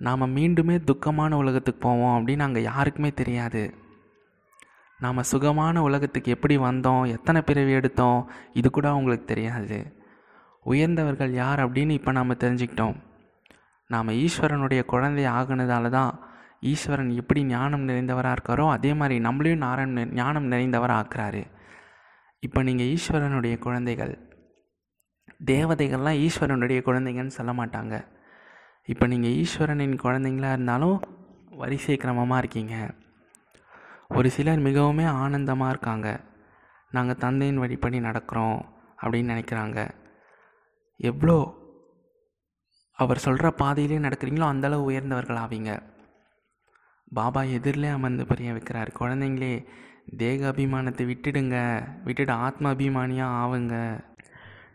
நாம் 0.00 0.32
மீண்டுமே 0.36 0.76
துக்கமான 0.90 1.32
உலகத்துக்கு 1.42 1.80
போவோம் 1.86 2.14
அப்படின்னு 2.16 2.46
அங்கே 2.46 2.62
யாருக்குமே 2.70 3.10
தெரியாது. 3.20 3.62
நாம் 5.00 5.28
சுகமான 5.32 5.82
உலகத்துக்கு 5.88 6.34
எப்படி 6.36 6.56
வந்தோம் 6.68 7.04
எத்தனை 7.16 7.40
பிறவி 7.48 7.72
எடுத்தோம் 7.80 8.20
இது 8.60 8.68
கூட 8.70 8.86
அவங்களுக்கு 8.94 9.26
தெரியாது. 9.32 9.78
உயர்ந்தவர்கள் 10.66 11.32
யார் 11.42 11.60
அப்படின்னு 11.66 11.92
இப்போ 11.98 12.10
நாம் 12.18 12.40
தெரிஞ்சுக்கிட்டோம். 12.42 12.96
நாம் 13.90 14.16
ஈஸ்வரனுடைய 14.24 14.80
குழந்தை 14.92 15.24
ஆகுனதால 15.38 15.90
தான் 15.98 16.12
ஈஸ்வரன் 16.72 17.12
எப்படி 17.20 17.40
ஞானம் 17.54 17.86
நிறைந்தவராக 17.88 18.36
இருக்காரோ 18.36 18.64
அதே 18.74 18.90
மாதிரி 19.00 19.16
நம்மளையும் 19.26 19.64
நாராயண 19.66 20.04
ஞானம் 20.18 20.50
நிறைந்தவராக 20.52 21.00
ஆக்குறாரு. 21.02 21.42
இப்போ 22.42 22.62
நீங்கள் 22.62 22.86
ஈஸ்வரனுடைய 22.86 23.58
குழந்தைகள். 23.58 24.18
தேவதைகள்லாம் 25.44 26.20
ஈஸ்வரனுடைய 26.26 26.80
குழந்தைங்கன்னு 26.88 27.36
சொல்ல 27.38 27.52
மாட்டாங்க. 27.52 28.04
இப்போ 28.84 29.06
நீங்கள் 29.06 29.30
ஈஸ்வரனின் 29.30 29.96
குழந்தைங்களாக 30.04 30.52
இருந்தாலும் 30.52 31.00
வரிசை 31.50 31.96
கிரமமாக 31.96 32.38
இருக்கீங்க. 32.38 32.94
ஒரு 34.08 34.30
சிலர் 34.30 34.58
மிகவும் 34.58 34.98
ஆனந்தமாக 34.98 35.70
இருக்காங்க. 35.70 36.20
நாங்கள் 36.90 37.16
தந்தையின் 37.16 37.62
வழிப்படி 37.62 37.98
நடக்கிறோம் 38.08 38.58
அப்படின்னு 39.02 39.32
நினைக்கிறாங்க. 39.34 39.90
எவ்வளோ 40.96 41.58
அவர் 42.92 43.18
சொல்கிற 43.18 43.50
பாதையிலே 43.50 43.98
நடக்கிறீங்களோ 43.98 44.46
அந்தளவு 44.46 44.82
உயர்ந்தவர்கள் 44.82 45.36
ஆவீங்க 45.36 45.82
பாபா 47.14 47.42
எதிரிலே 47.42 47.90
அமர்ந்து 47.90 48.26
புரிய 48.26 48.52
வைக்கிறார். 48.52 48.90
குழந்தைங்களே 48.98 49.66
தேக 50.16 50.52
அபிமானத்தை 50.52 51.04
விட்டுடுங்க. 51.06 51.56
விட்டுட்டு 52.04 52.32
ஆத்ம 52.32 52.74
அபிமானியாக 52.74 53.38
ஆவுங்க. 53.42 54.02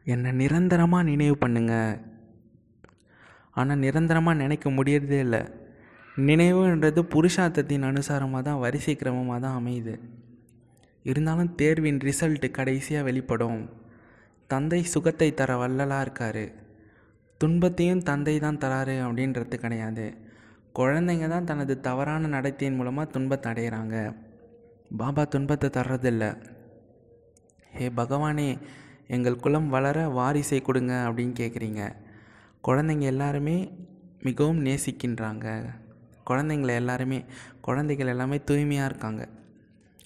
என்னை 0.04 0.32
நிரந்தரமாக 0.32 1.04
நினைவு 1.04 1.38
பண்ணுங்க. 1.38 2.02
ஆனால் 3.52 3.78
நிரந்தரமாக 3.78 4.38
நினைக்க 4.38 4.70
முடியறதே 4.70 5.20
இல்லை. 5.20 5.50
நினைவுன்றது 6.18 7.02
புருஷார்த்தத்தின் 7.14 7.88
அனுசாரமாக 7.90 8.44
தான் 8.44 8.60
வரிசை 8.60 8.96
கிரமமாக 8.96 9.40
தான் 9.40 9.58
அமையுது. 9.60 10.00
இருந்தாலும் 11.04 11.56
தேர்வின் 11.56 12.00
ரிசல்ட்டு 12.00 12.52
கடைசியாக 12.52 13.04
வெளிப்படும். 13.04 13.70
தந்தை 14.48 14.84
சுகத்தை 14.84 15.34
தர 15.34 15.58
வல்லலாக 15.58 16.02
இருக்கார். 16.02 16.46
துன்பத்தையும் 17.38 18.04
தந்தை 18.04 18.40
தான் 18.40 18.58
தராரு 18.58 18.96
அப்படின்றது 19.06 19.58
கிடையாது. 19.58 20.18
குழந்தைங்க 20.76 21.28
தான் 21.28 21.44
தனது 21.44 21.80
தவறான 21.80 22.28
நடத்தையின் 22.28 22.76
மூலமாக 22.76 23.12
துன்பத்தை 23.12 23.52
அடையிறாங்க. 23.52 24.16
பாபா 24.98 25.24
துன்பத்தை 25.24 25.70
தர்றதில்ல. 25.70 26.50
ஹே 27.72 27.90
பகவானே 27.90 28.60
எங்கள் 29.08 29.36
குலம் 29.36 29.70
வளர 29.70 30.08
வாரிசை 30.08 30.62
கொடுங்க 30.62 30.94
அப்படின்னு 30.94 31.34
கேட்குறீங்க 31.40 31.96
குழந்தைங்க 32.68 33.00
எல்லாருமே 33.00 33.88
மிகவும் 34.22 34.66
நேசிக்கின்றாங்க. 34.66 35.66
குழந்தைங்கள 36.30 36.68
எல்லாருமே 36.68 37.26
குழந்தைகள் 37.62 38.08
எல்லாமே 38.08 38.44
தூய்மையாக 38.44 38.90
இருக்காங்க. 38.90 39.28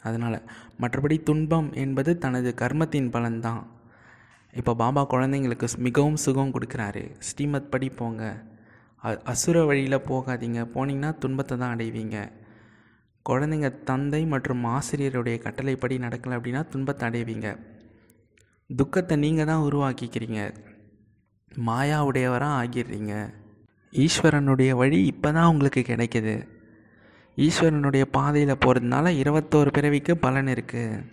அதனால் 0.01 0.49
மற்றபடி 0.79 1.23
துன்பம் 1.23 1.73
என்பது 1.73 2.17
தனது 2.17 2.53
கர்மத்தின் 2.57 3.09
பலன்தான். 3.09 3.65
இப்போ 4.53 4.75
பாபா 4.75 5.09
குழந்தைங்களுக்கு 5.09 5.67
மிகவும் 5.77 6.15
சுகம் 6.15 6.51
கொடுக்குறாரு. 6.51 7.15
ஸ்ரீமத் 7.19 7.71
படி 7.71 7.89
போங்க 7.89 8.43
அ- 9.05 9.21
அசுர 9.23 9.65
வழியில் 9.65 9.97
போகாதீங்க. 9.97 10.67
போனீங்கன்னா 10.75 11.17
துன்பத்தை 11.17 11.57
தான் 11.57 11.77
அடைவீங்க. 11.77 12.31
குழந்தைங்க 13.25 13.69
தந்தை 13.89 14.21
மற்றும் 14.33 14.63
ஆசிரியருடைய 14.75 15.37
கட்டளைப்படி 15.45 15.95
நடக்கலை 16.05 16.35
அப்படின்னா 16.37 16.61
துன்பத்தை 16.73 17.03
அடைவீங்க. 17.07 17.47
துக்கத்தை 18.69 19.15
நீங்கள் 19.23 19.49
தான் 19.51 19.65
உருவாக்கிக்கிறீங்க. 19.67 20.39
மாயாவுடையவராக 21.67 22.57
ஆகிடுறீங்க. 22.61 23.13
ஈஸ்வரனுடைய 23.93 24.71
வழி 24.81 24.99
இப்போ 25.11 25.29
தான் 25.37 25.49
உங்களுக்கு 25.51 25.81
கிடைக்குது. 25.91 26.35
ஈஸ்வரனுடைய 27.37 28.03
பாதையில் 28.17 28.61
போகிறதுனால 28.63 29.11
இருபத்தோரு 29.21 29.69
பிறவிக்கு 29.77 30.13
பலன் 30.25 30.51
இருக்குது 30.55 31.03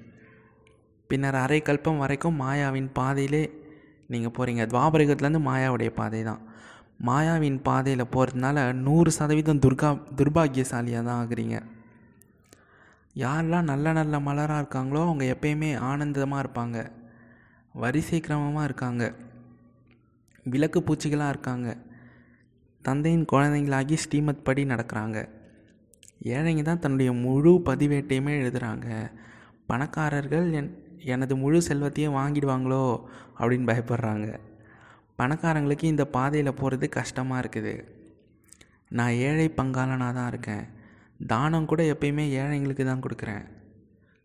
பின்னர் 1.10 1.38
அரை 1.44 1.58
கல்பம் 1.66 2.02
வரைக்கும் 2.02 2.40
மாயாவின் 2.42 2.90
பாதையிலே 2.98 3.44
நீங்கள் 4.12 4.34
போகிறீங்க 4.36 4.64
துவாபரிகத்துலேருந்து 4.72 5.46
மாயாவுடைய 5.48 5.90
பாதை 6.00 6.20
தான். 6.28 6.42
மாயாவின் 7.08 7.58
பாதையில் 7.68 8.12
போகிறதுனால 8.14 8.58
நூறு 8.86 9.10
சதவீதம் 9.18 9.62
துர்கா 9.64 9.90
துர்பாகியசாலியாக 10.18 11.06
தான் 11.08 11.20
ஆகுறீங்க. 11.22 11.56
யாரெல்லாம் 13.16 13.68
நல்ல 13.70 13.92
நல்ல 13.92 14.18
மலராக 14.18 14.60
இருக்காங்களோ 14.62 15.00
அவங்க 15.06 15.24
எப்பயுமே 15.24 15.70
ஆனந்தமாக 15.90 16.42
இருப்பாங்க. 16.44 16.78
வரிசை 17.74 18.20
கிரமமாக 18.20 18.64
இருக்காங்க. 18.64 19.14
விளக்கு 20.44 20.80
பூச்சிகளாக 20.80 21.28
இருக்காங்க. 21.28 21.76
தந்தையின் 22.82 23.24
குழந்தைங்களாகி 23.32 23.94
ஸ்ரீமத் 23.94 24.44
படி 24.44 24.64
நடக்கிறாங்க. 24.64 25.28
ஏழைங்க 26.22 26.62
தான் 26.62 26.78
தன்னுடைய 26.78 27.12
முழு 27.12 27.52
பதிவேட்டையுமே 27.64 28.34
எழுதுகிறாங்க 28.40 29.10
பணக்காரர்கள் 29.66 30.52
என் 30.52 30.70
எனது 31.14 31.36
முழு 31.36 31.62
செல்வத்தையும் 31.62 32.14
வாங்கிடுவாங்களோ 32.14 32.84
அப்படின்னு 33.38 33.68
பயப்படுறாங்க. 33.70 34.28
பணக்காரங்களுக்கு 35.18 35.84
இந்த 35.84 36.04
பாதையில் 36.04 36.58
போகிறது 36.60 36.88
கஷ்டமாக 36.88 37.42
இருக்குது. 37.42 37.74
நான் 38.88 39.18
ஏழை 39.26 39.52
பங்காளனாக 39.56 40.12
தான் 40.12 40.28
இருக்கேன். 40.28 40.64
தானம் 41.32 41.68
கூட 41.70 41.82
எப்பயுமே 41.92 42.24
ஏழைங்களுக்கு 42.40 42.84
தான் 42.84 43.04
கொடுக்குறேன். 43.04 43.44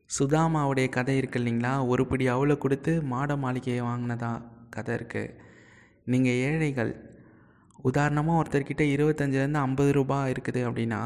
சுதாமாவுடைய 0.09 0.89
கதை 0.89 1.17
இருக்கு 1.17 1.39
இல்லைங்களா? 1.39 1.87
ஒரு 1.87 2.03
பிடி 2.07 2.25
அவளை 2.27 2.57
கொடுத்து 2.57 2.93
மாட 3.11 3.35
மாளிகையை 3.35 3.81
வாங்கினதா 3.89 4.31
கதை 4.75 4.95
இருக்குது 4.95 5.35
நீங்கள் 6.11 6.39
ஏழைகள் 6.47 6.91
உதாரணமாக 7.89 8.39
ஒருத்தர்கிட்ட 8.41 8.83
இருபத்தஞ்சிலேருந்து 8.95 9.61
ஐம்பது 9.67 9.91
ரூபாய் 9.97 10.31
இருக்குது 10.33 10.61
அப்படின்னா 10.69 11.01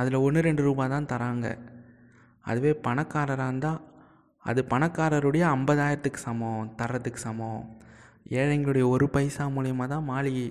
அதில் 0.00 0.22
ஒன்று 0.26 0.40
ரெண்டு 0.40 0.62
ரூபா 0.62 0.84
தான் 0.94 1.08
தராங்க. 1.12 1.46
அதுவே 2.50 2.72
பணக்காரராக 2.86 3.50
இருந்தால் 3.50 3.80
அது 4.50 4.62
பணக்காரருடைய 4.72 5.44
ஐம்பதாயிரத்துக்கு 5.56 6.20
சமம் 6.26 6.70
தர்றதுக்கு 6.80 7.20
சமம். 7.26 7.62
ஏழைங்களுடைய 8.40 8.88
ஒரு 8.88 9.08
பைசா 9.16 9.44
மூலியமா 9.56 9.86
தான் 9.86 10.08
மாளிகை 10.12 10.46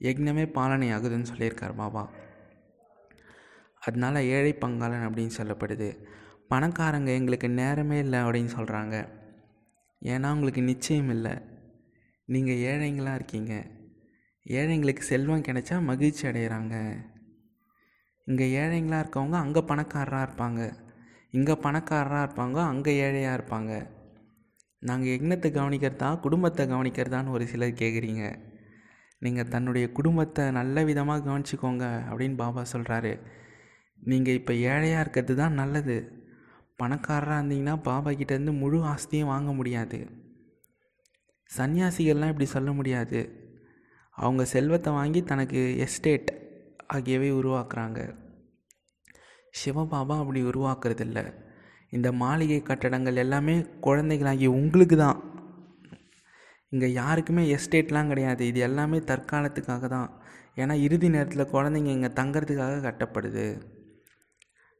யக்னமே 0.00 0.44
பாலனை 0.58 0.88
ஆகுதுன்னு 0.92 1.30
சொல்லியிருக்கார் 1.32 1.80
பாபா. 1.80 2.04
அதனால 3.86 4.22
ஏழை 4.36 4.52
பங்காளன் 4.64 5.06
அப்படின்னு 5.06 5.36
சொல்லப்படுது. 5.38 5.88
பணக்காரங்க 6.50 7.10
எங்களுக்கு 7.18 7.48
நேரமே 7.60 7.98
இல்லை 8.04 8.18
அப்படின்னு 8.18 8.52
சொல்கிறாங்க 8.58 8.96
ஏன்னா 10.02 10.28
உங்களுக்கு 10.34 10.62
நிச்சயம் 10.62 11.10
இல்லை. 11.16 11.34
நீங்கள் 12.28 12.62
ஏழைங்களாக 12.70 13.18
இருக்கீங்க. 13.18 13.54
ஏழைங்களுக்கு 14.46 15.02
செல்வம் 15.10 15.46
கிடைச்சா 15.48 15.76
மகிழ்ச்சி 15.90 16.24
அடைகிறாங்க 16.30 16.76
இங்கே 18.26 18.46
ஏழைங்களாக 18.60 19.02
இருக்கவங்க 19.04 19.36
அங்கே 19.44 19.62
பணக்காரராக 19.70 20.26
இருப்பாங்க. 20.26 20.60
இங்கே 21.30 21.54
பணக்காரராக 21.64 22.24
இருப்பாங்க 22.26 22.58
அங்கே 22.72 22.92
ஏழையாக 23.06 23.36
இருப்பாங்க. 23.38 23.72
நாங்கள் 24.82 25.14
எண்ணத்தை 25.18 25.48
கவனிக்கிறதா 25.50 26.08
குடும்பத்தை 26.24 26.62
கவனிக்கிறதான்னு 26.72 27.34
ஒரு 27.36 27.44
சிலர் 27.52 27.80
கேட்குறீங்க 27.82 28.24
நீங்கள் 29.22 29.50
தன்னுடைய 29.54 29.86
குடும்பத்தை 29.92 30.44
நல்ல 30.50 30.84
விதமாக 30.84 31.24
கவனிச்சிக்கோங்க 31.28 31.84
அப்படின்னு 32.10 32.36
பாபா 32.42 32.62
சொல்கிறாரு 32.72 33.12
நீங்கள் 34.10 34.38
இப்போ 34.38 34.52
ஏழையாக 34.70 35.02
இருக்கிறது 35.04 35.34
தான் 35.42 35.58
நல்லது. 35.60 35.96
பணக்காரராக 36.80 37.38
இருந்தீங்கன்னா 37.40 37.74
பாபா 37.88 38.10
கிட்டேருந்து 38.10 38.52
முழு 38.62 38.78
ஆஸ்தியும் 38.92 39.30
வாங்க 39.32 39.50
முடியாது. 39.52 39.98
சன்னியாசிகள்லாம் 41.50 42.32
இப்படி 42.32 42.48
சொல்ல 42.54 42.70
முடியாது. 42.72 43.20
அவங்க 44.16 44.42
செல்வத்தை 44.54 44.90
வாங்கி 44.92 45.20
தனக்கு 45.30 45.60
எஸ்டேட் 45.84 46.30
ஆகியவை 46.96 47.30
உருவாக்குறாங்க. 47.40 48.00
சிவபாபா 49.60 50.14
அப்படி 50.22 50.40
உருவாக்குறதில்ல. 50.50 51.20
இந்த 51.96 52.08
மாளிகை 52.22 52.60
கட்டடங்கள் 52.62 53.22
எல்லாமே 53.24 53.54
குழந்தைகளாகி 53.86 54.46
உங்களுக்கு 54.58 54.96
தான் 54.96 55.20
இங்கே 56.72 56.88
யாருக்குமே 56.92 57.42
எஸ்டேட்லாம் 57.56 58.10
கிடையாது. 58.12 58.42
இது 58.50 58.60
எல்லாமே 58.68 58.98
தற்காலத்துக்காக 59.10 59.88
தான் 59.96 60.08
ஏன்னா 60.62 60.74
இறுதி 60.86 61.08
நேரத்தில் 61.14 61.52
குழந்தைங்க 61.54 61.90
இங்கே 61.96 62.10
தங்கறதுக்காக 62.20 62.80
கட்டப்படுது. 62.88 63.46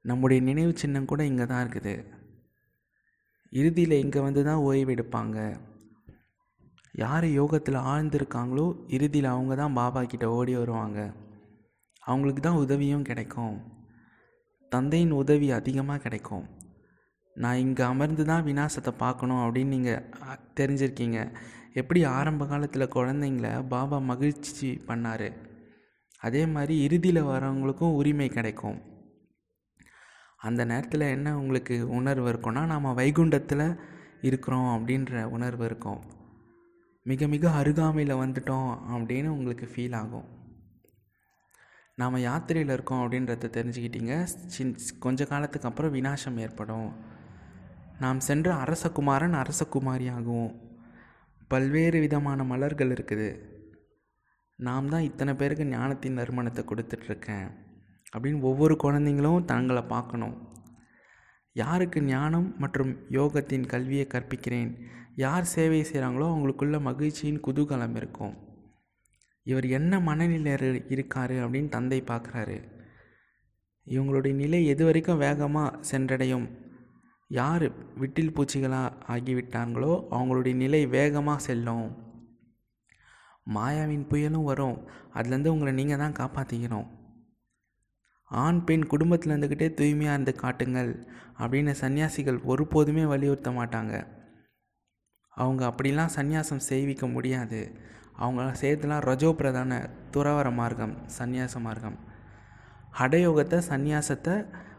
நம்முடைய 0.08 0.40
நினைவு 0.48 0.72
சின்னம் 0.80 1.10
கூட 1.10 1.22
இங்கே 1.30 1.44
தான் 1.50 1.62
இருக்குது. 1.64 1.94
இறுதியில் 3.58 4.00
இங்கே 4.04 4.20
வந்து 4.26 4.42
தான் 4.48 4.64
ஓய்வு 4.68 4.92
எடுப்பாங்க. 4.94 5.38
யார் 7.02 7.26
யோகத்தில் 7.40 7.78
ஆழ்ந்திருக்காங்களோ 7.92 8.66
இறுதியில் 8.96 9.28
அவங்க 9.34 9.54
தான் 9.60 9.76
பாபா 9.78 10.00
கிட்ட 10.12 10.26
ஓடி 10.38 10.52
வருவாங்க. 10.58 11.00
அவங்களுக்கு 12.02 12.42
தான் 12.46 12.60
உதவியும் 12.64 13.08
கிடைக்கும். 13.10 13.56
தந்தையின் 14.72 15.14
உதவி 15.22 15.48
அதிகமாக 15.58 16.02
கிடைக்கும். 16.04 16.46
நான் 17.36 17.62
இங்கே 17.64 17.84
அமர்ந்து 17.92 18.24
தான் 18.30 18.46
விநாசத்தை 18.48 18.92
பார்க்கணும் 19.04 19.42
அப்படின்னு 19.44 19.74
நீங்கள் 19.76 20.04
தெரிஞ்சிருக்கீங்க. 20.58 21.20
எப்படி 21.80 22.00
ஆரம்ப 22.16 22.46
காலத்தில் 22.50 22.92
குழந்தைங்கள 22.96 23.48
பாபா 23.74 23.98
மகிழ்ச்சி 24.10 24.68
பண்ணார்? 24.88 25.28
அதே 26.26 26.42
மாதிரி 26.54 26.74
இறுதியில் 26.86 27.28
வரவங்களுக்கும் 27.30 27.96
உரிமை 28.00 28.28
கிடைக்கும். 28.36 28.78
அந்த 30.46 30.62
நேரத்தில் 30.64 31.12
என்ன 31.14 31.28
உங்களுக்கு 31.40 31.76
உணர்வு 31.98 32.26
இருக்கும்னா 32.32 32.62
நாம் 32.66 32.96
வைகுண்டத்தில் 32.98 33.66
இருக்கிறோம் 34.20 34.68
அப்படின்ற 34.74 35.22
உணர்வு 35.36 35.64
இருக்கும். 35.64 36.00
மிக 37.06 37.26
மிக 37.26 37.50
அருகாமையில் 37.60 38.20
வந்துட்டோம் 38.22 38.70
அப்படின்னு 38.94 39.28
உங்களுக்கு 39.36 39.66
ஃபீல் 39.72 39.96
ஆகும். 39.96 40.28
நாம் 41.94 42.24
யாத்திரையில் 42.28 42.72
இருக்கோம் 42.72 43.02
அப்படின்றத 43.04 43.50
தெரிஞ்சுக்கிட்டீங்க. 43.56 44.14
சின் 44.54 44.72
கொஞ்ச 44.98 45.24
காலத்துக்கு 45.24 45.68
அப்புறம் 45.68 45.94
விநாசம் 45.94 46.38
ஏற்படும். 46.38 46.88
நாம் 47.98 48.20
சென்ற 48.20 48.48
அரசகுமாரன் 48.64 49.40
அரசகுமாரி 49.42 50.06
ஆகும் 50.16 50.48
பல்வேறு 51.50 51.98
விதமான 52.00 52.44
மலர்கள் 52.44 52.94
இருக்குது. 52.94 53.28
நாம் 54.58 54.88
தான் 54.88 55.06
இத்தனை 55.10 55.34
பேருக்கு 55.34 55.64
ஞானத்தின் 55.66 56.18
நறுமணத்தை 56.18 56.62
கொடுத்துட்ருக்கேன் 56.64 57.48
அப்படின்னு 58.14 58.40
ஒவ்வொரு 58.50 58.74
குழந்தைங்களும் 58.84 59.48
தங்களை 59.52 59.82
பார்க்கணும். 59.94 60.36
யாருக்கு 61.56 61.98
ஞானம் 62.02 62.48
மற்றும் 62.62 62.92
யோகத்தின் 63.16 63.66
கல்வியை 63.72 64.06
கற்பிக்கிறேன் 64.14 64.70
யார் 65.24 65.50
சேவை 65.54 65.80
செய்கிறாங்களோ 65.82 66.26
அவங்களுக்குள்ள 66.30 66.76
மகிழ்ச்சியின் 66.88 67.42
குதூகலம் 67.46 67.96
இருக்கும். 68.00 68.34
இவர் 69.46 69.66
என்ன 69.78 70.00
மனநிலையில் 70.08 70.80
இருக்காரு 70.94 71.36
அப்படின்னு 71.44 71.68
தந்தை 71.68 72.00
பார்க்குறாரு. 72.10 72.56
இவங்களுடைய 73.86 74.34
நிலை 74.34 74.60
எது 74.72 74.82
வரைக்கும் 74.84 75.22
வேகமாக 75.24 75.78
சென்றடையும் 75.90 76.46
யார் 77.30 77.66
விட்டில் 78.00 78.34
பூச்சிகளாக 78.36 78.96
ஆகிவிட்டாங்களோ 79.14 79.92
அவங்களுடைய 80.16 80.54
நிலை 80.62 80.80
வேகமாக 80.96 81.44
செல்லும். 81.46 81.86
மாயாவின் 83.46 84.06
புயலும் 84.10 84.48
வரும். 84.50 84.76
அதுலேருந்து 85.16 85.54
உங்களை 85.54 85.72
நீங்கள் 85.80 86.02
தான் 86.02 86.18
காப்பாற்றிக்கணும் 86.20 86.88
ஆண் 88.42 88.64
பெண் 88.64 88.86
குடும்பத்தில் 88.86 89.32
இருந்துக்கிட்டே 89.32 89.74
தூய்மையாக 89.74 90.14
இருந்து 90.14 90.32
காட்டுங்கள் 90.40 90.90
அப்படின்னு 91.38 91.72
சன்னியாசிகள் 91.80 92.38
ஒருபோதுமே 92.44 93.04
வலியுறுத்த 93.06 93.50
மாட்டாங்க. 93.50 93.94
அவங்க 95.28 95.62
அப்படிலாம் 95.66 96.14
சந்நியாசம் 96.16 96.66
செய்விக்க 96.68 97.06
முடியாது. 97.06 97.60
அவங்க 98.16 98.42
செய்யறதுலாம் 98.60 99.00
ரஜோ 99.00 99.30
பிரதான 99.32 99.90
துறவர 100.12 100.52
மார்க்கம் 100.52 100.94
சந்நியாச 101.18 101.60
மார்க்கம். 101.60 101.98
ஹடயோகத்தை 102.98 103.58
சந்நியாசத்தை 103.68 104.34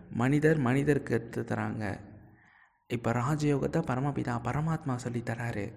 மனிதர் 0.09 0.57
மனிதருக்கு 0.57 1.13
எடுத்து 1.13 1.41
தராங்க. 1.41 1.85
இப்போ 2.89 3.11
ராஜயோகத்தை 3.11 3.79
பரமபிதா 3.89 4.35
பரமாத்மா 4.47 4.95
சொல்லித் 4.95 5.29
தராரு. 5.29 5.67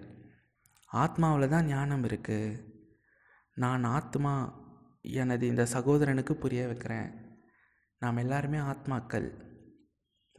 ஆத்மாவில் 0.91 1.47
தான் 1.47 1.65
ஞானம் 1.65 2.03
இருக்குது 2.03 2.61
நான் 3.57 3.83
ஆத்மா 3.83 4.33
எனது 5.01 5.47
இந்த 5.47 5.63
சகோதரனுக்கு 5.73 6.33
புரிய 6.33 6.61
வைக்கிறேன். 6.67 7.09
நாம் 7.99 8.17
எல்லாருமே 8.17 8.57
ஆத்மாக்கள். 8.57 9.41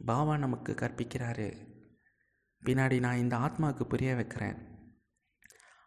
பாபா 0.05 0.37
நமக்கு 0.37 0.73
கற்பிக்கிறாரு. 0.73 1.67
பின்னாடி 2.65 2.99
நான் 2.99 3.17
இந்த 3.17 3.37
ஆத்மாவுக்கு 3.37 3.83
புரிய 3.83 4.15
வைக்கிறேன். 4.15 4.55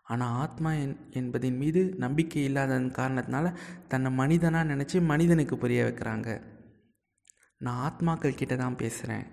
ஆனால் 0.05 0.29
ஆத்மா 0.29 0.73
என் 0.73 1.11
என்பதின் 1.11 1.57
மீது 1.57 1.95
நம்பிக்கை 1.95 2.49
இல்லாததன் 2.49 2.91
காரணத்தினால 2.91 3.57
தன்னை 3.89 4.13
மனிதனாக 4.13 4.75
நினச்சி 4.75 5.05
மனிதனுக்கு 5.05 5.59
புரிய 5.59 5.85
வைக்கிறாங்க. 5.85 6.43
நான் 7.57 7.93
ஆத்மாக்கள் 7.93 8.35
கிட்ட 8.35 8.57
தான் 8.57 8.77
பேசுகிறேன் 8.77 9.27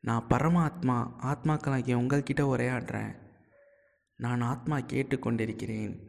நான் 0.00 0.26
பரமாத்மா 0.30 1.10
ஆத்மாக்களாகிய 1.22 1.94
உங்கள்கிட்ட 1.94 2.40
உரையாடுறேன். 2.40 3.16
நான் 4.14 4.40
ஆத்மா 4.40 4.78
கேட்டுக்கொண்டிருக்கிறேன். 4.78 6.00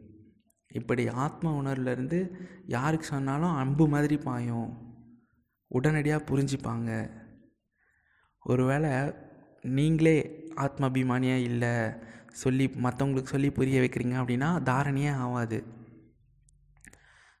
இப்படி 0.68 1.08
ஆத்ம 1.08 1.62
உணர்வுலேருந்து 1.62 2.34
யாருக்கு 2.66 3.06
சொன்னாலும் 3.06 3.54
அன்பு 3.54 3.88
மாதிரி 3.88 4.16
பாயும். 4.16 4.87
உடனடியாக 5.68 6.26
புரிஞ்சுப்பாங்க. 6.30 6.90
ஒருவேளை 8.44 8.92
நீங்களே 9.78 10.18
ஆத்மாபிமானியாக 10.64 11.46
இல்லை 11.50 11.72
சொல்லி 12.42 12.66
மற்றவங்களுக்கு 12.84 13.34
சொல்லி 13.34 13.50
புரிய 13.50 13.80
வைக்கிறீங்க 13.80 14.16
அப்படின்னா 14.20 14.48
தாரணையே 14.68 15.12
ஆகாது 15.24 15.58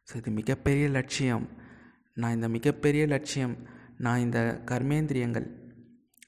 ஸோ 0.08 0.16
இது 0.16 0.30
மிகப்பெரிய 0.30 0.84
லட்சியம். 0.88 1.46
நான் 2.20 2.36
இந்த 2.36 2.48
மிகப்பெரிய 2.48 3.02
லட்சியம் 3.06 3.54
நான் 4.04 4.22
இந்த 4.26 4.38
கர்மேந்திரியங்கள் 4.70 5.46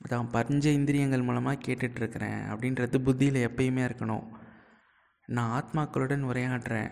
அதான் 0.05 0.29
பஞ்ச 0.33 0.65
இந்திரியங்கள் 0.71 1.27
மூலமாக 1.29 1.63
கேட்டுட்ருக்கிறேன் 1.67 2.41
அப்படின்றது 2.51 2.99
புத்தியில் 3.07 3.39
எப்பயுமே 3.49 3.83
இருக்கணும். 3.89 4.27
நான் 5.37 5.53
ஆத்மாக்களுடன் 5.59 6.23
உரையாடுறேன். 6.31 6.91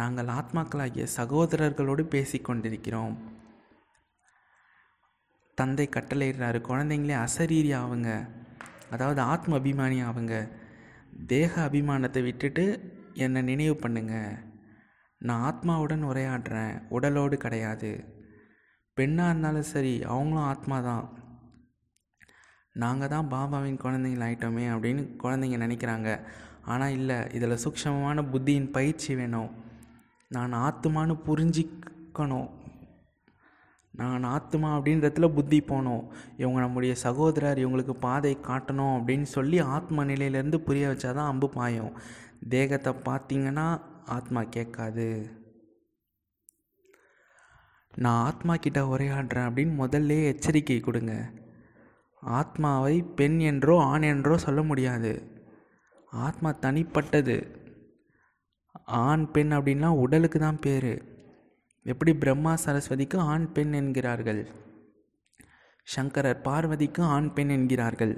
நாங்கள் 0.00 0.30
ஆத்மாக்களாகிய 0.38 1.06
சகோதரர்களோடு 1.16 2.04
பேசிக்கொண்டிருக்கிறோம். 2.14 3.16
தந்தை 5.54 5.88
கட்டளையிடுறாரு. 5.88 6.60
குழந்தைங்களே 6.68 7.14
அசரீரி 7.14 7.74
ஆவுங்க. 7.74 8.28
அதாவது 8.90 9.20
ஆத்ம 9.20 9.58
அபிமானி 9.58 9.98
ஆவுங்க. 10.04 10.48
தேக 11.26 11.68
அபிமானத்தை 11.72 12.22
விட்டுட்டு 12.22 12.92
என்னை 13.14 13.42
நினைவு 13.42 13.76
பண்ணுங்க. 13.76 14.38
நான் 15.18 15.44
ஆத்மாவுடன் 15.44 16.04
உரையாடுறேன். 16.04 16.82
உடலோடு 16.88 17.36
கிடையாது. 17.36 18.12
பெண்ணாக 18.94 19.30
இருந்தாலும் 19.30 19.62
சரி 19.62 20.04
அவங்களும் 20.04 20.42
ஆத்மா 20.42 20.80
தான். 20.80 21.22
நாங்கள் 22.72 23.08
தான் 23.08 23.30
பாபாவின் 23.30 23.80
குழந்தைங்கள் 23.84 24.26
ஆயிட்டோமே 24.26 24.64
அப்படின்னு 24.74 25.02
குழந்தைங்க 25.22 25.58
நினைக்கிறாங்க. 25.66 26.26
ஆனால் 26.62 26.90
இல்லை 26.90 27.16
இதில் 27.32 27.58
சூக்ஷமமான 27.64 28.24
புத்தியின் 28.32 28.70
பயிற்சி 28.70 29.14
வேணும். 29.14 29.50
நான் 30.28 30.52
ஆத்மான்னு 30.52 31.16
புரிஞ்சிக்கணும். 31.26 32.50
நான் 33.96 34.22
ஆத்மா 34.22 34.78
அப்படின்றதுல 34.78 35.34
புத்தி 35.34 35.60
போனோம். 35.60 36.06
இவங்க 36.36 36.60
நம்முடைய 36.60 36.94
சகோதரர் 36.94 37.58
இவங்களுக்கு 37.58 37.90
பாதை 37.90 38.38
காட்டணும் 38.42 38.94
அப்படின்னு 38.96 39.22
சொல்லி 39.22 39.58
ஆத்ம 39.58 40.04
நிலையிலேருந்து 40.04 40.56
புரிய 40.56 40.88
வச்சாதான் 40.88 41.26
அம்பு 41.26 41.48
பாயும். 41.48 41.92
தேகத்தை 42.48 42.92
பார்த்தீங்கன்னா 42.92 43.80
ஆத்மா 44.06 44.42
கேட்காது. 44.42 45.28
நான் 47.96 48.24
ஆத்மா 48.24 48.56
கிட்ட 48.56 48.80
உரையாடுறேன் 48.80 49.48
அப்படின்னு 49.48 49.74
முதல்ல 49.82 50.24
எச்சரிக்கை 50.24 50.80
கொடுங்க. 50.80 51.30
ஆத்மாவை 52.20 53.02
பெண் 53.02 53.38
என்றோ 53.38 53.80
ஆண் 53.80 54.02
என்றோ 54.02 54.36
சொல்ல 54.36 54.62
முடியாது. 54.62 55.42
ஆத்மா 56.10 56.50
தனிப்பட்டது. 56.60 57.36
ஆண் 58.84 59.30
பெண் 59.30 59.52
அப்படின்லாம் 59.52 60.00
உடலுக்கு 60.04 60.38
தான் 60.38 60.58
பேர். 60.58 61.13
எப்படி 61.86 62.14
பிரம்மா 62.14 62.56
சரஸ்வதிக்கு 62.64 63.16
ஆண் 63.16 63.52
பெண் 63.52 63.72
என்கிறார்கள்? 63.72 64.48
சங்கரர் 65.84 66.40
பார்வதிக்கு 66.40 67.02
ஆண் 67.02 67.32
பெண் 67.32 67.48
என்கிறார்கள். 67.48 68.14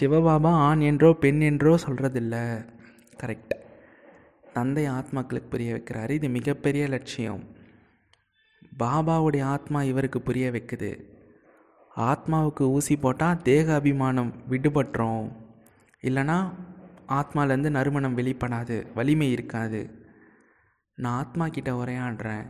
சிவபாபா 0.00 0.50
ஆண் 0.66 0.80
என்றோ 0.80 1.12
பெண் 1.12 1.40
என்றோ 1.40 1.78
சொல்கிறதில்ல 1.86 2.68
கரெக்ட் 3.16 3.54
தந்தை 4.52 4.88
ஆத்மாக்களுக்கு 4.88 5.48
புரிய 5.50 5.74
வைக்கிறாரு. 5.74 6.10
இது 6.10 6.28
மிகப்பெரிய 6.28 6.88
லட்சியம். 6.88 7.42
பாபாவுடைய 8.78 9.42
ஆத்மா 9.42 9.82
இவருக்கு 9.82 10.20
புரிய 10.20 10.50
வைக்குது. 10.50 10.92
ஆத்மாவுக்கு 11.96 12.60
ஊசி 12.60 12.96
போட்டால் 12.96 13.42
தேக 13.42 13.74
அபிமானம் 13.74 14.34
விடுபட்டுறோம் 14.50 15.32
இல்லைனா 16.02 16.38
ஆத்மாலேருந்து 17.08 17.70
நறுமணம் 17.70 18.16
வெளிப்படாது. 18.16 18.86
வலிமை 18.94 19.30
இருக்காது. 19.30 20.06
நான் 20.94 21.18
ஆத்மா 21.24 21.48
கிட்ட 21.48 21.72
உரையாடுறேன். 21.72 22.46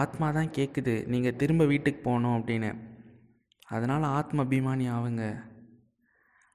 ஆத்மா 0.00 0.28
தான் 0.36 0.54
கேட்குது 0.56 0.94
நீங்கள் 1.12 1.38
திரும்ப 1.40 1.64
வீட்டுக்கு 1.72 2.00
போகணும் 2.02 2.36
அப்படின்னு. 2.38 2.70
அதனால் 3.74 4.04
ஆத்ம 4.18 4.44
அபிமானி 4.44 4.86
ஆகுங்க 4.96 5.24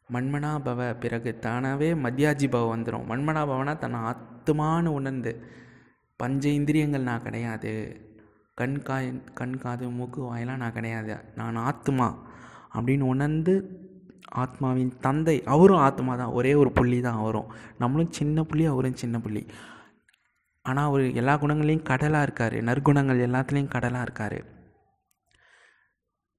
மண்மனா 0.09 0.51
பவ 0.65 0.81
பிறகு 1.03 1.31
தானாகவே 1.45 1.89
மத்தியாஜி 2.03 2.47
பவ 2.53 2.67
வந்துடும் 2.73 3.07
மண்மனா 3.09 3.41
பவனா 3.49 3.73
தன்னை 3.83 3.99
ஆத்மான்னு 4.11 4.91
உணர்ந்து 4.99 5.31
பஞ்ச 6.19 6.43
இந்திரியங்கள் 6.59 7.07
நான் 7.09 7.25
கிடையாது. 7.27 7.73
கண் 8.59 8.77
காய் 8.87 9.09
கண் 9.39 9.57
காது 9.63 9.85
மூக்கு 9.97 10.19
வாயெல்லாம் 10.21 10.61
நான் 10.63 10.77
கிடையாது. 10.77 11.13
நான் 11.39 11.57
ஆத்மா 11.69 12.07
அப்படின்னு 12.77 13.05
உணர்ந்து 13.13 13.53
ஆத்மாவின் 14.43 14.91
தந்தை 15.05 15.35
அவரும் 15.53 15.83
ஆத்மா 15.87 16.13
தான் 16.21 16.35
ஒரே 16.39 16.51
ஒரு 16.61 16.71
புள்ளி 16.77 16.97
தான் 17.05 17.19
அவரும். 17.21 17.51
நம்மளும் 17.81 18.15
சின்ன 18.17 18.43
புள்ளி 18.49 18.65
அவரும் 18.73 18.99
சின்ன 19.03 19.15
புள்ளி. 19.25 19.43
ஆனால் 20.61 20.85
அவர் 20.85 21.13
எல்லா 21.13 21.37
குணங்களையும் 21.37 21.83
கடலாக 21.83 22.21
இருக்கார். 22.21 22.53
நற்குணங்கள் 22.53 23.23
எல்லாத்துலேயும் 23.27 23.67
கடலாக 23.67 24.01
இருக்கார். 24.01 24.39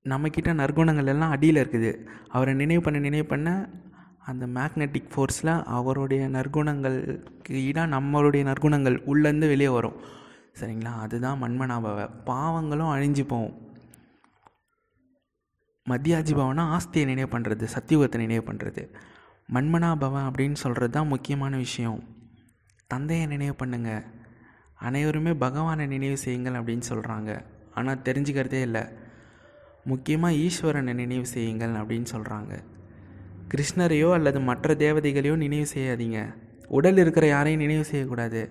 நம்மக்கிட்ட 0.05 0.53
நற்குணங்கள் 0.55 1.07
எல்லாம் 1.07 1.31
அடியில் 1.31 1.57
இருக்குது. 1.57 2.07
அவரை 2.29 2.55
நினைவு 2.55 2.83
பண்ண 2.83 2.99
நினைவு 2.99 3.27
பண்ண 3.27 3.69
அந்த 4.25 4.47
மேக்னெட்டிக் 4.47 5.11
ஃபோர்ஸில் 5.15 5.65
அவருடைய 5.65 6.29
நற்குணங்களுக்கு 6.29 7.51
ஈடாக 7.51 7.97
நம்மளுடைய 7.97 8.43
நற்குணங்கள் 8.45 9.03
உள்ளேருந்து 9.05 9.49
வெளியே 9.49 9.69
வரும். 9.69 9.97
சரிங்களா? 10.61 10.93
அதுதான் 11.01 11.43
மண்மனாபவ 11.43 12.09
பாவங்களும் 12.27 12.93
அழிஞ்சு 12.95 13.25
போகும். 13.25 13.69
மத்தியாஜி 15.89 16.33
பவனா 16.39 16.77
ஆஸ்தியை 16.77 17.05
நினைவு 17.05 17.39
பண்ணுறது 17.39 17.67
சத்தியுகத்தை 17.75 18.17
நினைவு 18.17 18.53
பண்ணுறது 18.53 18.95
மண்மனாபவன் 19.53 20.27
அப்படின்னு 20.29 20.53
சொல்கிறது 20.53 20.93
தான் 20.93 21.07
முக்கியமான 21.07 21.57
விஷயம். 21.57 22.01
தந்தையை 22.93 23.25
நினைவு 23.33 23.55
பண்ணுங்க. 23.61 23.91
அனைவருமே 24.89 25.33
பகவானை 25.45 25.85
நினைவு 25.95 26.19
செய்யுங்கள் 26.25 26.59
அப்படின்னு 26.61 26.87
சொல்கிறாங்க 26.91 27.31
ஆனால் 27.79 28.03
தெரிஞ்சுக்கிறதே 28.07 28.61
இல்லை. 28.69 28.85
முக்கியமாக 29.91 30.39
ஈஸ்வரனை 30.47 30.93
நினைவு 31.03 31.27
செய்யுங்கள் 31.35 31.75
அப்படின்னு 31.81 32.09
சொல்கிறாங்க 32.15 32.55
கிருஷ்ணரையோ 33.53 34.09
அல்லது 34.17 34.39
மற்ற 34.49 34.75
தேவதைகளையோ 34.83 35.37
நினைவு 35.45 35.67
செய்யாதீங்க. 35.75 36.19
உடல் 36.79 37.01
இருக்கிற 37.03 37.25
யாரையும் 37.35 37.63
நினைவு 37.65 37.85
செய்யக்கூடாது. 37.91 38.43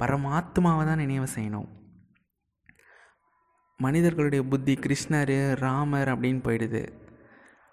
பரமாத்மாவை 0.00 0.82
தான் 0.88 1.02
நினைவு 1.04 1.28
செய்யணும். 1.36 1.68
மனிதர்களுடைய 3.80 4.42
புத்தி 4.52 4.74
கிருஷ்ணர் 4.84 5.34
ராமர் 5.64 6.10
அப்படின்னு 6.14 6.42
போயிடுது. 6.46 6.82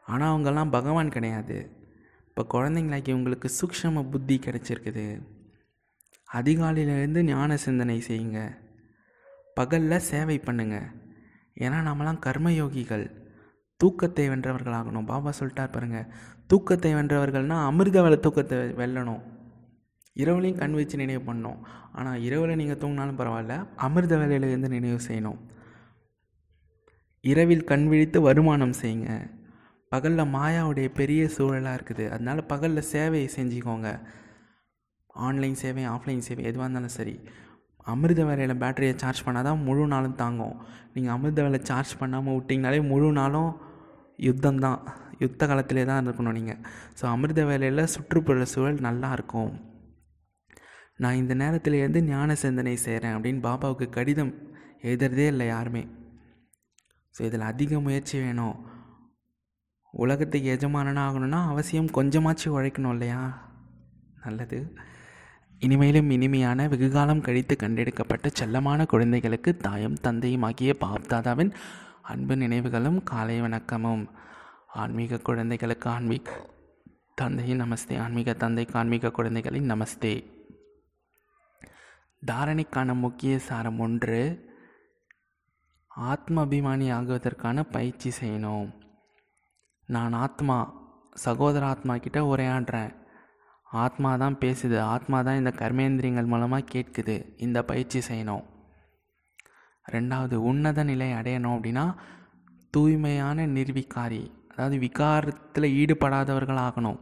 ஆனால் 0.07 0.31
அவங்கெல்லாம் 0.31 0.73
பகவான் 0.77 1.13
கிடையாது. 1.15 1.57
இப்போ 2.29 2.43
குழந்தைங்களாக்கி 2.53 3.11
உங்களுக்கு 3.17 3.49
சூக்ஷம 3.59 4.03
புத்தி 4.13 4.37
கிடைச்சிருக்குது. 4.45 5.05
அதிகாலையிலேருந்து 6.39 7.21
ஞான 7.23 7.57
சிந்தனை 7.57 7.97
செய்யுங்க. 8.07 8.41
பகலில் 9.57 10.05
சேவை 10.09 10.37
பண்ணுங்க. 10.39 10.77
ஏன்னா 11.63 11.79
நம்மலாம் 11.87 12.23
கர்மயோகிகள். 12.25 13.05
தூக்கத்தை 13.79 14.25
வென்றவர்களாகணும். 14.29 15.09
பாபா 15.11 15.33
சொல்லிட்டார் 15.39 15.73
பாருங்கள் 15.75 16.09
தூக்கத்தை 16.47 16.91
வென்றவர்கள்னால் 16.95 17.67
அமிர்த 17.69 18.01
வேலை 18.01 18.17
தூக்கத்தை 18.19 18.57
வெல்லணும். 18.81 19.21
இரவுலையும் 20.21 20.61
கண் 20.61 20.73
வச்சு 20.73 20.95
நினைவு 20.97 21.21
பண்ணணும். 21.27 21.59
ஆனால் 21.91 22.21
இரவில் 22.21 22.59
நீங்கள் 22.61 22.79
தூங்கினாலும் 22.81 23.19
பரவாயில்ல 23.21 23.55
அமிர்த 23.75 24.13
வேலையிலேருந்து 24.21 24.69
நினைவு 24.77 24.99
செய்யணும். 25.07 25.39
இரவில் 27.23 27.63
கண் 27.63 27.87
விழித்து 27.87 28.21
வருமானம் 28.21 28.79
செய்யுங்க. 28.81 29.11
பகலில் 29.89 30.31
மாயாவுடைய 30.35 30.87
பெரிய 30.99 31.21
சூழலாக 31.27 31.77
இருக்குது. 31.77 32.05
அதனால் 32.09 32.45
பகலில் 32.45 32.89
சேவையை 32.93 33.29
செஞ்சுக்கோங்க. 33.37 33.89
ஆன்லைன் 35.27 35.57
சேவை 35.61 35.83
ஆஃப்லைன் 35.93 36.25
சேவை 36.27 36.43
எதுவாக 36.49 36.65
இருந்தாலும் 36.67 36.95
சரி 36.97 37.15
அமிர்த 37.91 38.21
வேலையில் 38.29 38.59
பேட்டரியை 38.61 38.93
சார்ஜ் 39.01 39.23
பண்ணால் 39.25 39.47
தான் 39.47 39.63
முழு 39.67 39.83
நாளும் 39.93 40.19
தாங்கும். 40.21 40.55
நீங்கள் 40.93 41.13
அமிர்த 41.15 41.39
வேலை 41.45 41.59
சார்ஜ் 41.69 41.93
பண்ணாமல் 42.01 42.35
விட்டிங்கனாலே 42.37 42.79
முழு 42.91 43.07
நாளும் 43.19 43.51
யுத்தம் 44.27 44.61
தான். 44.65 44.79
யுத்த 45.23 45.47
காலத்திலே 45.49 45.83
தான் 45.89 46.05
இருக்கணும் 46.07 46.37
நீங்கள் 46.37 46.61
ஸோ 46.99 47.03
அமிர்த 47.13 47.41
வேலையில் 47.49 47.91
சுற்றுப்புற 47.93 48.45
சூழல் 48.53 48.85
நல்லாயிருக்கும் 48.87 49.51
நான் 51.03 51.19
இந்த 51.21 51.33
நேரத்திலேருந்து 51.41 52.01
ஞான 52.11 52.35
சிந்தனை 52.43 52.75
செய்கிறேன் 52.85 53.15
அப்படின்னு 53.17 53.41
பாபாவுக்கு 53.47 53.85
கடிதம் 53.97 54.33
எழுதுறதே 54.89 55.25
இல்லை 55.33 55.45
யாருமே. 55.47 55.83
ஸோ 57.15 57.21
இதில் 57.27 57.49
அதிக 57.51 57.79
முயற்சி 57.87 58.15
வேணும். 58.25 58.57
உலகத்துக்கு 59.93 60.49
எஜமானனாக 60.55 61.07
ஆகணும்னா 61.07 61.39
அவசியம் 61.53 61.89
கொஞ்சமாச்சும் 61.97 62.55
உழைக்கணும் 62.57 62.93
இல்லையா? 62.95 63.21
நல்லது. 64.25 64.59
இனிமேலும் 65.61 66.09
இனிமையான 66.09 66.67
வெகுகாலம் 66.67 67.21
கழித்து 67.21 67.55
கண்டெடுக்கப்பட்ட 67.55 68.29
செல்லமான 68.39 68.85
குழந்தைகளுக்கு 68.85 69.57
தாயும் 69.57 69.93
தந்தையும் 69.93 70.41
ஆகிய 70.41 70.75
பாப்தாதாவின் 70.81 71.53
அன்பு 72.01 72.35
நினைவுகளும் 72.35 73.03
காலை 73.03 73.41
வணக்கமும். 73.41 74.07
ஆன்மீக 74.67 75.17
குழந்தைகளுக்கு 75.17 75.89
ஆன்மீக 75.89 76.49
தந்தையின் 77.15 77.61
நமஸ்தே. 77.61 77.99
ஆன்மீக 77.99 78.33
தந்தைக்கு 78.33 78.79
ஆன்மீக 78.79 79.11
குழந்தைகளின் 79.11 79.71
நமஸ்தே. 79.71 80.23
தாரணைக்கான 82.25 82.93
முக்கிய 82.93 83.39
சாரம் 83.39 83.79
ஒன்று 83.79 84.49
ஆத்ம 85.87 86.45
அபிமானி 86.45 86.91
ஆகுவதற்கான 86.91 87.63
பயிற்சி 87.63 88.11
செய்யணும். 88.21 88.73
நான் 89.85 90.13
ஆத்மா 90.13 90.73
சகோதர 91.13 91.65
ஆத்மா 91.65 91.97
கிட்ட 91.97 92.35
உரையாடுறேன். 92.35 92.99
ஆத்மா 93.71 94.15
தான் 94.15 94.37
பேசுது 94.39 94.79
ஆத்மா 94.79 95.21
தான் 95.21 95.37
இந்த 95.41 95.51
கர்மேந்திரியங்கள் 95.61 96.31
மூலமாக 96.31 96.69
கேட்குது 96.73 97.15
இந்த 97.37 97.63
பயிற்சி 97.63 97.99
செய்யணும். 98.09 98.43
ரெண்டாவது 99.85 100.35
உன்னத 100.49 100.83
நிலை 100.83 101.11
அடையணும் 101.11 101.55
அப்படின்னா 101.57 101.85
தூய்மையான 102.73 103.45
நிர்விகாரி 103.47 104.23
அதாவது 104.51 104.77
விகாரத்தில் 104.77 105.75
ஈடுபடாதவர்கள் 105.81 106.61
ஆகணும். 106.67 106.99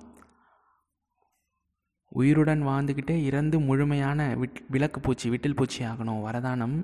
உயிருடன் 2.12 2.62
வாழ்ந்துக்கிட்டே 2.68 3.16
இறந்து 3.30 3.60
முழுமையான 3.60 4.36
விட் 4.36 4.62
விளக்கு 4.70 5.00
பூச்சி 5.00 5.28
விட்டில் 5.30 5.56
பூச்சி 5.56 5.84
ஆகணும் 5.84 6.24
வரதானம். 6.28 6.78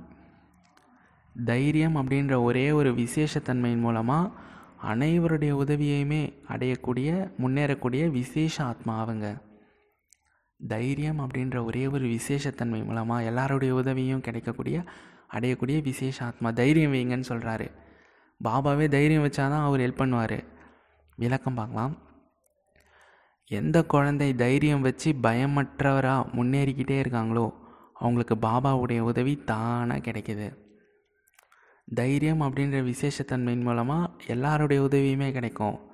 தைரியம் 1.35 1.95
அப்படின்ற 2.01 2.35
ஒரே 2.41 2.71
ஒரு 2.71 2.91
விசேஷத்தன்மையின் 2.93 3.85
மூலமாக 3.87 4.31
அனைவருடைய 4.93 5.53
உதவியையுமே 5.63 6.23
அடையக்கூடிய 6.53 7.09
முன்னேறக்கூடிய 7.41 8.11
விசேஷ 8.11 8.63
ஆத்மா 8.63 8.99
அவங்க. 8.99 9.25
தைரியம் 10.57 11.19
அப்படின்ற 11.19 11.63
ஒரே 11.63 11.87
ஒரு 11.87 12.05
விசேஷத்தன்மை 12.05 12.85
மூலமாக 12.85 13.23
எல்லாருடைய 13.23 13.75
உதவியும் 13.75 14.21
கிடைக்கக்கூடிய 14.21 14.83
அடையக்கூடிய 15.33 15.81
விசேஷ 15.81 16.25
ஆத்மா. 16.25 16.51
தைரியம் 16.51 16.93
வைங்கன்னு 16.93 17.23
சொல்கிறாரு 17.29 17.71
பாபாவே 18.43 18.87
தைரியம் 18.87 19.23
வச்சாதான் 19.23 19.63
அவர் 19.63 19.79
ஹெல்ப் 19.79 20.01
பண்ணுவார். 20.01 20.43
விளக்கம் 21.15 21.53
பார்க்கலாம். 21.53 21.97
எந்த 23.45 23.85
குழந்தை 23.85 24.35
தைரியம் 24.35 24.81
வச்சு 24.81 25.15
பயமற்றவராக 25.23 26.31
முன்னேறிக்கிட்டே 26.33 26.97
இருக்காங்களோ 27.01 27.53
அவங்களுக்கு 27.93 28.35
பாபாவுடைய 28.35 28.99
உதவி 28.99 29.35
தானாக 29.35 30.11
கிடைக்கிது. 30.11 30.57
தைரியம் 31.95 32.41
அப்படின்ற 32.41 32.93
விசேஷத்தன்மையின் 32.93 33.61
மூலமாக 33.61 34.11
எல்லாருடைய 34.27 34.83
உதவியுமே 34.83 35.31
கிடைக்கும். 35.31 35.84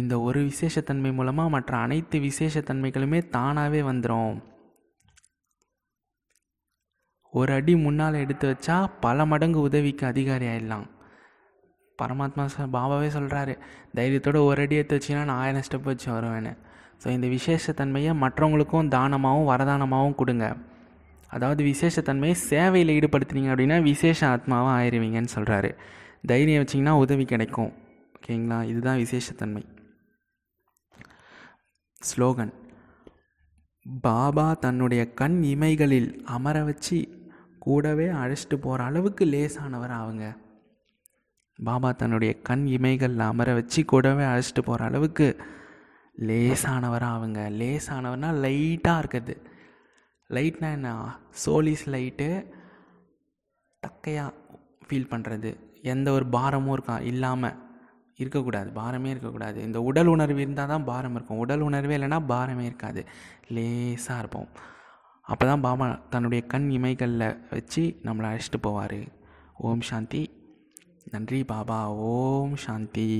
இந்த 0.00 0.14
ஒரு 0.26 0.40
விசேஷத்தன்மை 0.48 1.10
மூலமாக 1.18 1.52
மற்ற 1.54 1.72
அனைத்து 1.84 2.16
விசேஷத்தன்மைகளுமே 2.26 3.20
தானாகவே 3.36 3.80
வந்துடும் 3.90 4.34
ஒரு 7.32 7.52
அடி 7.58 7.72
முன்னால் 7.84 8.20
எடுத்து 8.24 8.46
வச்சா 8.50 8.76
பல 9.04 9.24
மடங்கு 9.30 9.60
உதவிக்கு 9.68 10.04
அதிகாரி 10.10 10.46
ஆயிடலாம். 10.52 10.86
பரமாத்மா 11.98 12.44
பாபாவே 12.76 13.08
சொல்கிறாரு 13.16 13.54
தைரியத்தோட 13.98 14.38
ஒரு 14.48 14.60
அடி 14.64 14.76
எடுத்து 14.80 14.96
வச்சிங்கன்னா 14.98 15.28
நான் 15.30 15.42
ஆயிரம் 15.44 15.64
ஸ்டெப் 15.66 15.88
வச்சு 15.90 16.08
வருவேன்னு. 16.14 16.52
ஸோ 17.02 17.06
இந்த 17.16 17.26
விசேஷத்தன்மையை 17.36 18.12
மற்றவங்களுக்கும் 18.24 18.90
தானமாகவும் 18.96 19.50
வரதானமாகவும் 19.52 20.18
கொடுங்க. 20.20 20.46
அதாவது 21.36 21.62
விசேஷத்தன்மையை 21.72 22.36
சேவையில் 22.50 22.94
ஈடுபடுத்துனீங்க 22.96 23.52
அப்படின்னா 23.54 23.78
விசேஷ 23.90 24.20
ஆத்மாவாக 24.34 24.76
ஆயிடுவீங்கன்னு 24.80 25.34
சொல்கிறாரு 25.36 25.70
தைரியம் 26.32 26.62
வச்சிங்கன்னா 26.62 26.94
உதவி 27.04 27.24
கிடைக்கும். 27.32 27.72
ஓகேங்களா? 28.18 28.60
இதுதான் 28.72 29.00
விசேஷத்தன்மை. 29.04 29.64
ஸ்லோகன். 32.02 32.52
பாபா 34.00 34.54
தன்னுடைய 34.54 35.02
கண் 35.12 35.38
இமைகளில் 35.44 36.08
அமர 36.24 36.56
வச்சு 36.64 36.98
கூடவே 37.58 38.06
அழைச்சிட்டு 38.20 38.56
போகிற 38.56 38.84
அளவுக்கு 38.84 39.24
லேசானவர் 39.24 39.94
அவங்க. 40.00 40.24
பாபா 41.58 41.92
தன்னுடைய 41.92 42.32
கண் 42.40 42.64
இமைகளில் 42.66 43.24
அமர 43.30 43.54
வச்சு 43.54 43.84
கூடவே 43.84 44.24
அழைச்சிட்டு 44.24 44.64
போகிற 44.64 44.84
அளவுக்கு 44.84 45.28
லேசானவராக 46.18 47.16
அவங்க. 47.18 47.40
லேசானவர்னால் 47.60 48.42
லைட்டாக 48.46 49.02
இருக்குது 49.02 49.36
லைட்னா 50.30 50.70
என்ன? 50.70 51.18
சோலிஸ் 51.44 51.86
லைட்டு 51.86 52.28
தக்கையாக 53.82 54.32
ஃபீல் 54.88 55.10
பண்ணுறது 55.12 55.50
எந்த 55.82 56.10
ஒரு 56.12 56.26
பாரமும் 56.26 56.72
இருக்கா? 56.72 56.98
இல்லாமல் 57.12 57.58
இருக்கக்கூடாது 58.16 58.80
பாரமே 58.80 59.04
இருக்கக்கூடாது. 59.04 59.62
இந்த 59.62 59.82
உடல் 59.82 60.06
உணர்வு 60.06 60.40
இருந்தால் 60.40 60.68
தான் 60.68 60.84
பாரம் 60.84 61.14
இருக்கும். 61.14 61.38
உடல் 61.38 61.60
உணர்வே 61.60 61.96
இல்லைன்னா 61.96 62.22
பாரமே 62.28 62.60
இருக்காது. 62.60 63.06
லேசாக 63.48 64.18
இருப்போம். 64.18 64.48
அப்போ 65.22 65.46
தான் 65.46 65.60
பாபா 65.60 66.00
தன்னுடைய 66.10 66.46
கண் 66.46 66.70
இமைகளில் 66.70 67.38
வச்சு 67.50 68.00
நம்மளை 68.04 68.28
அழைச்சிட்டு 68.30 68.66
போவார். 68.66 69.06
ஓம் 69.58 69.80
சாந்தி. 69.80 70.30
நன்றி 71.10 71.44
பாபா. 71.44 71.90
ஓம் 71.90 72.56
சாந்தி. 72.56 73.10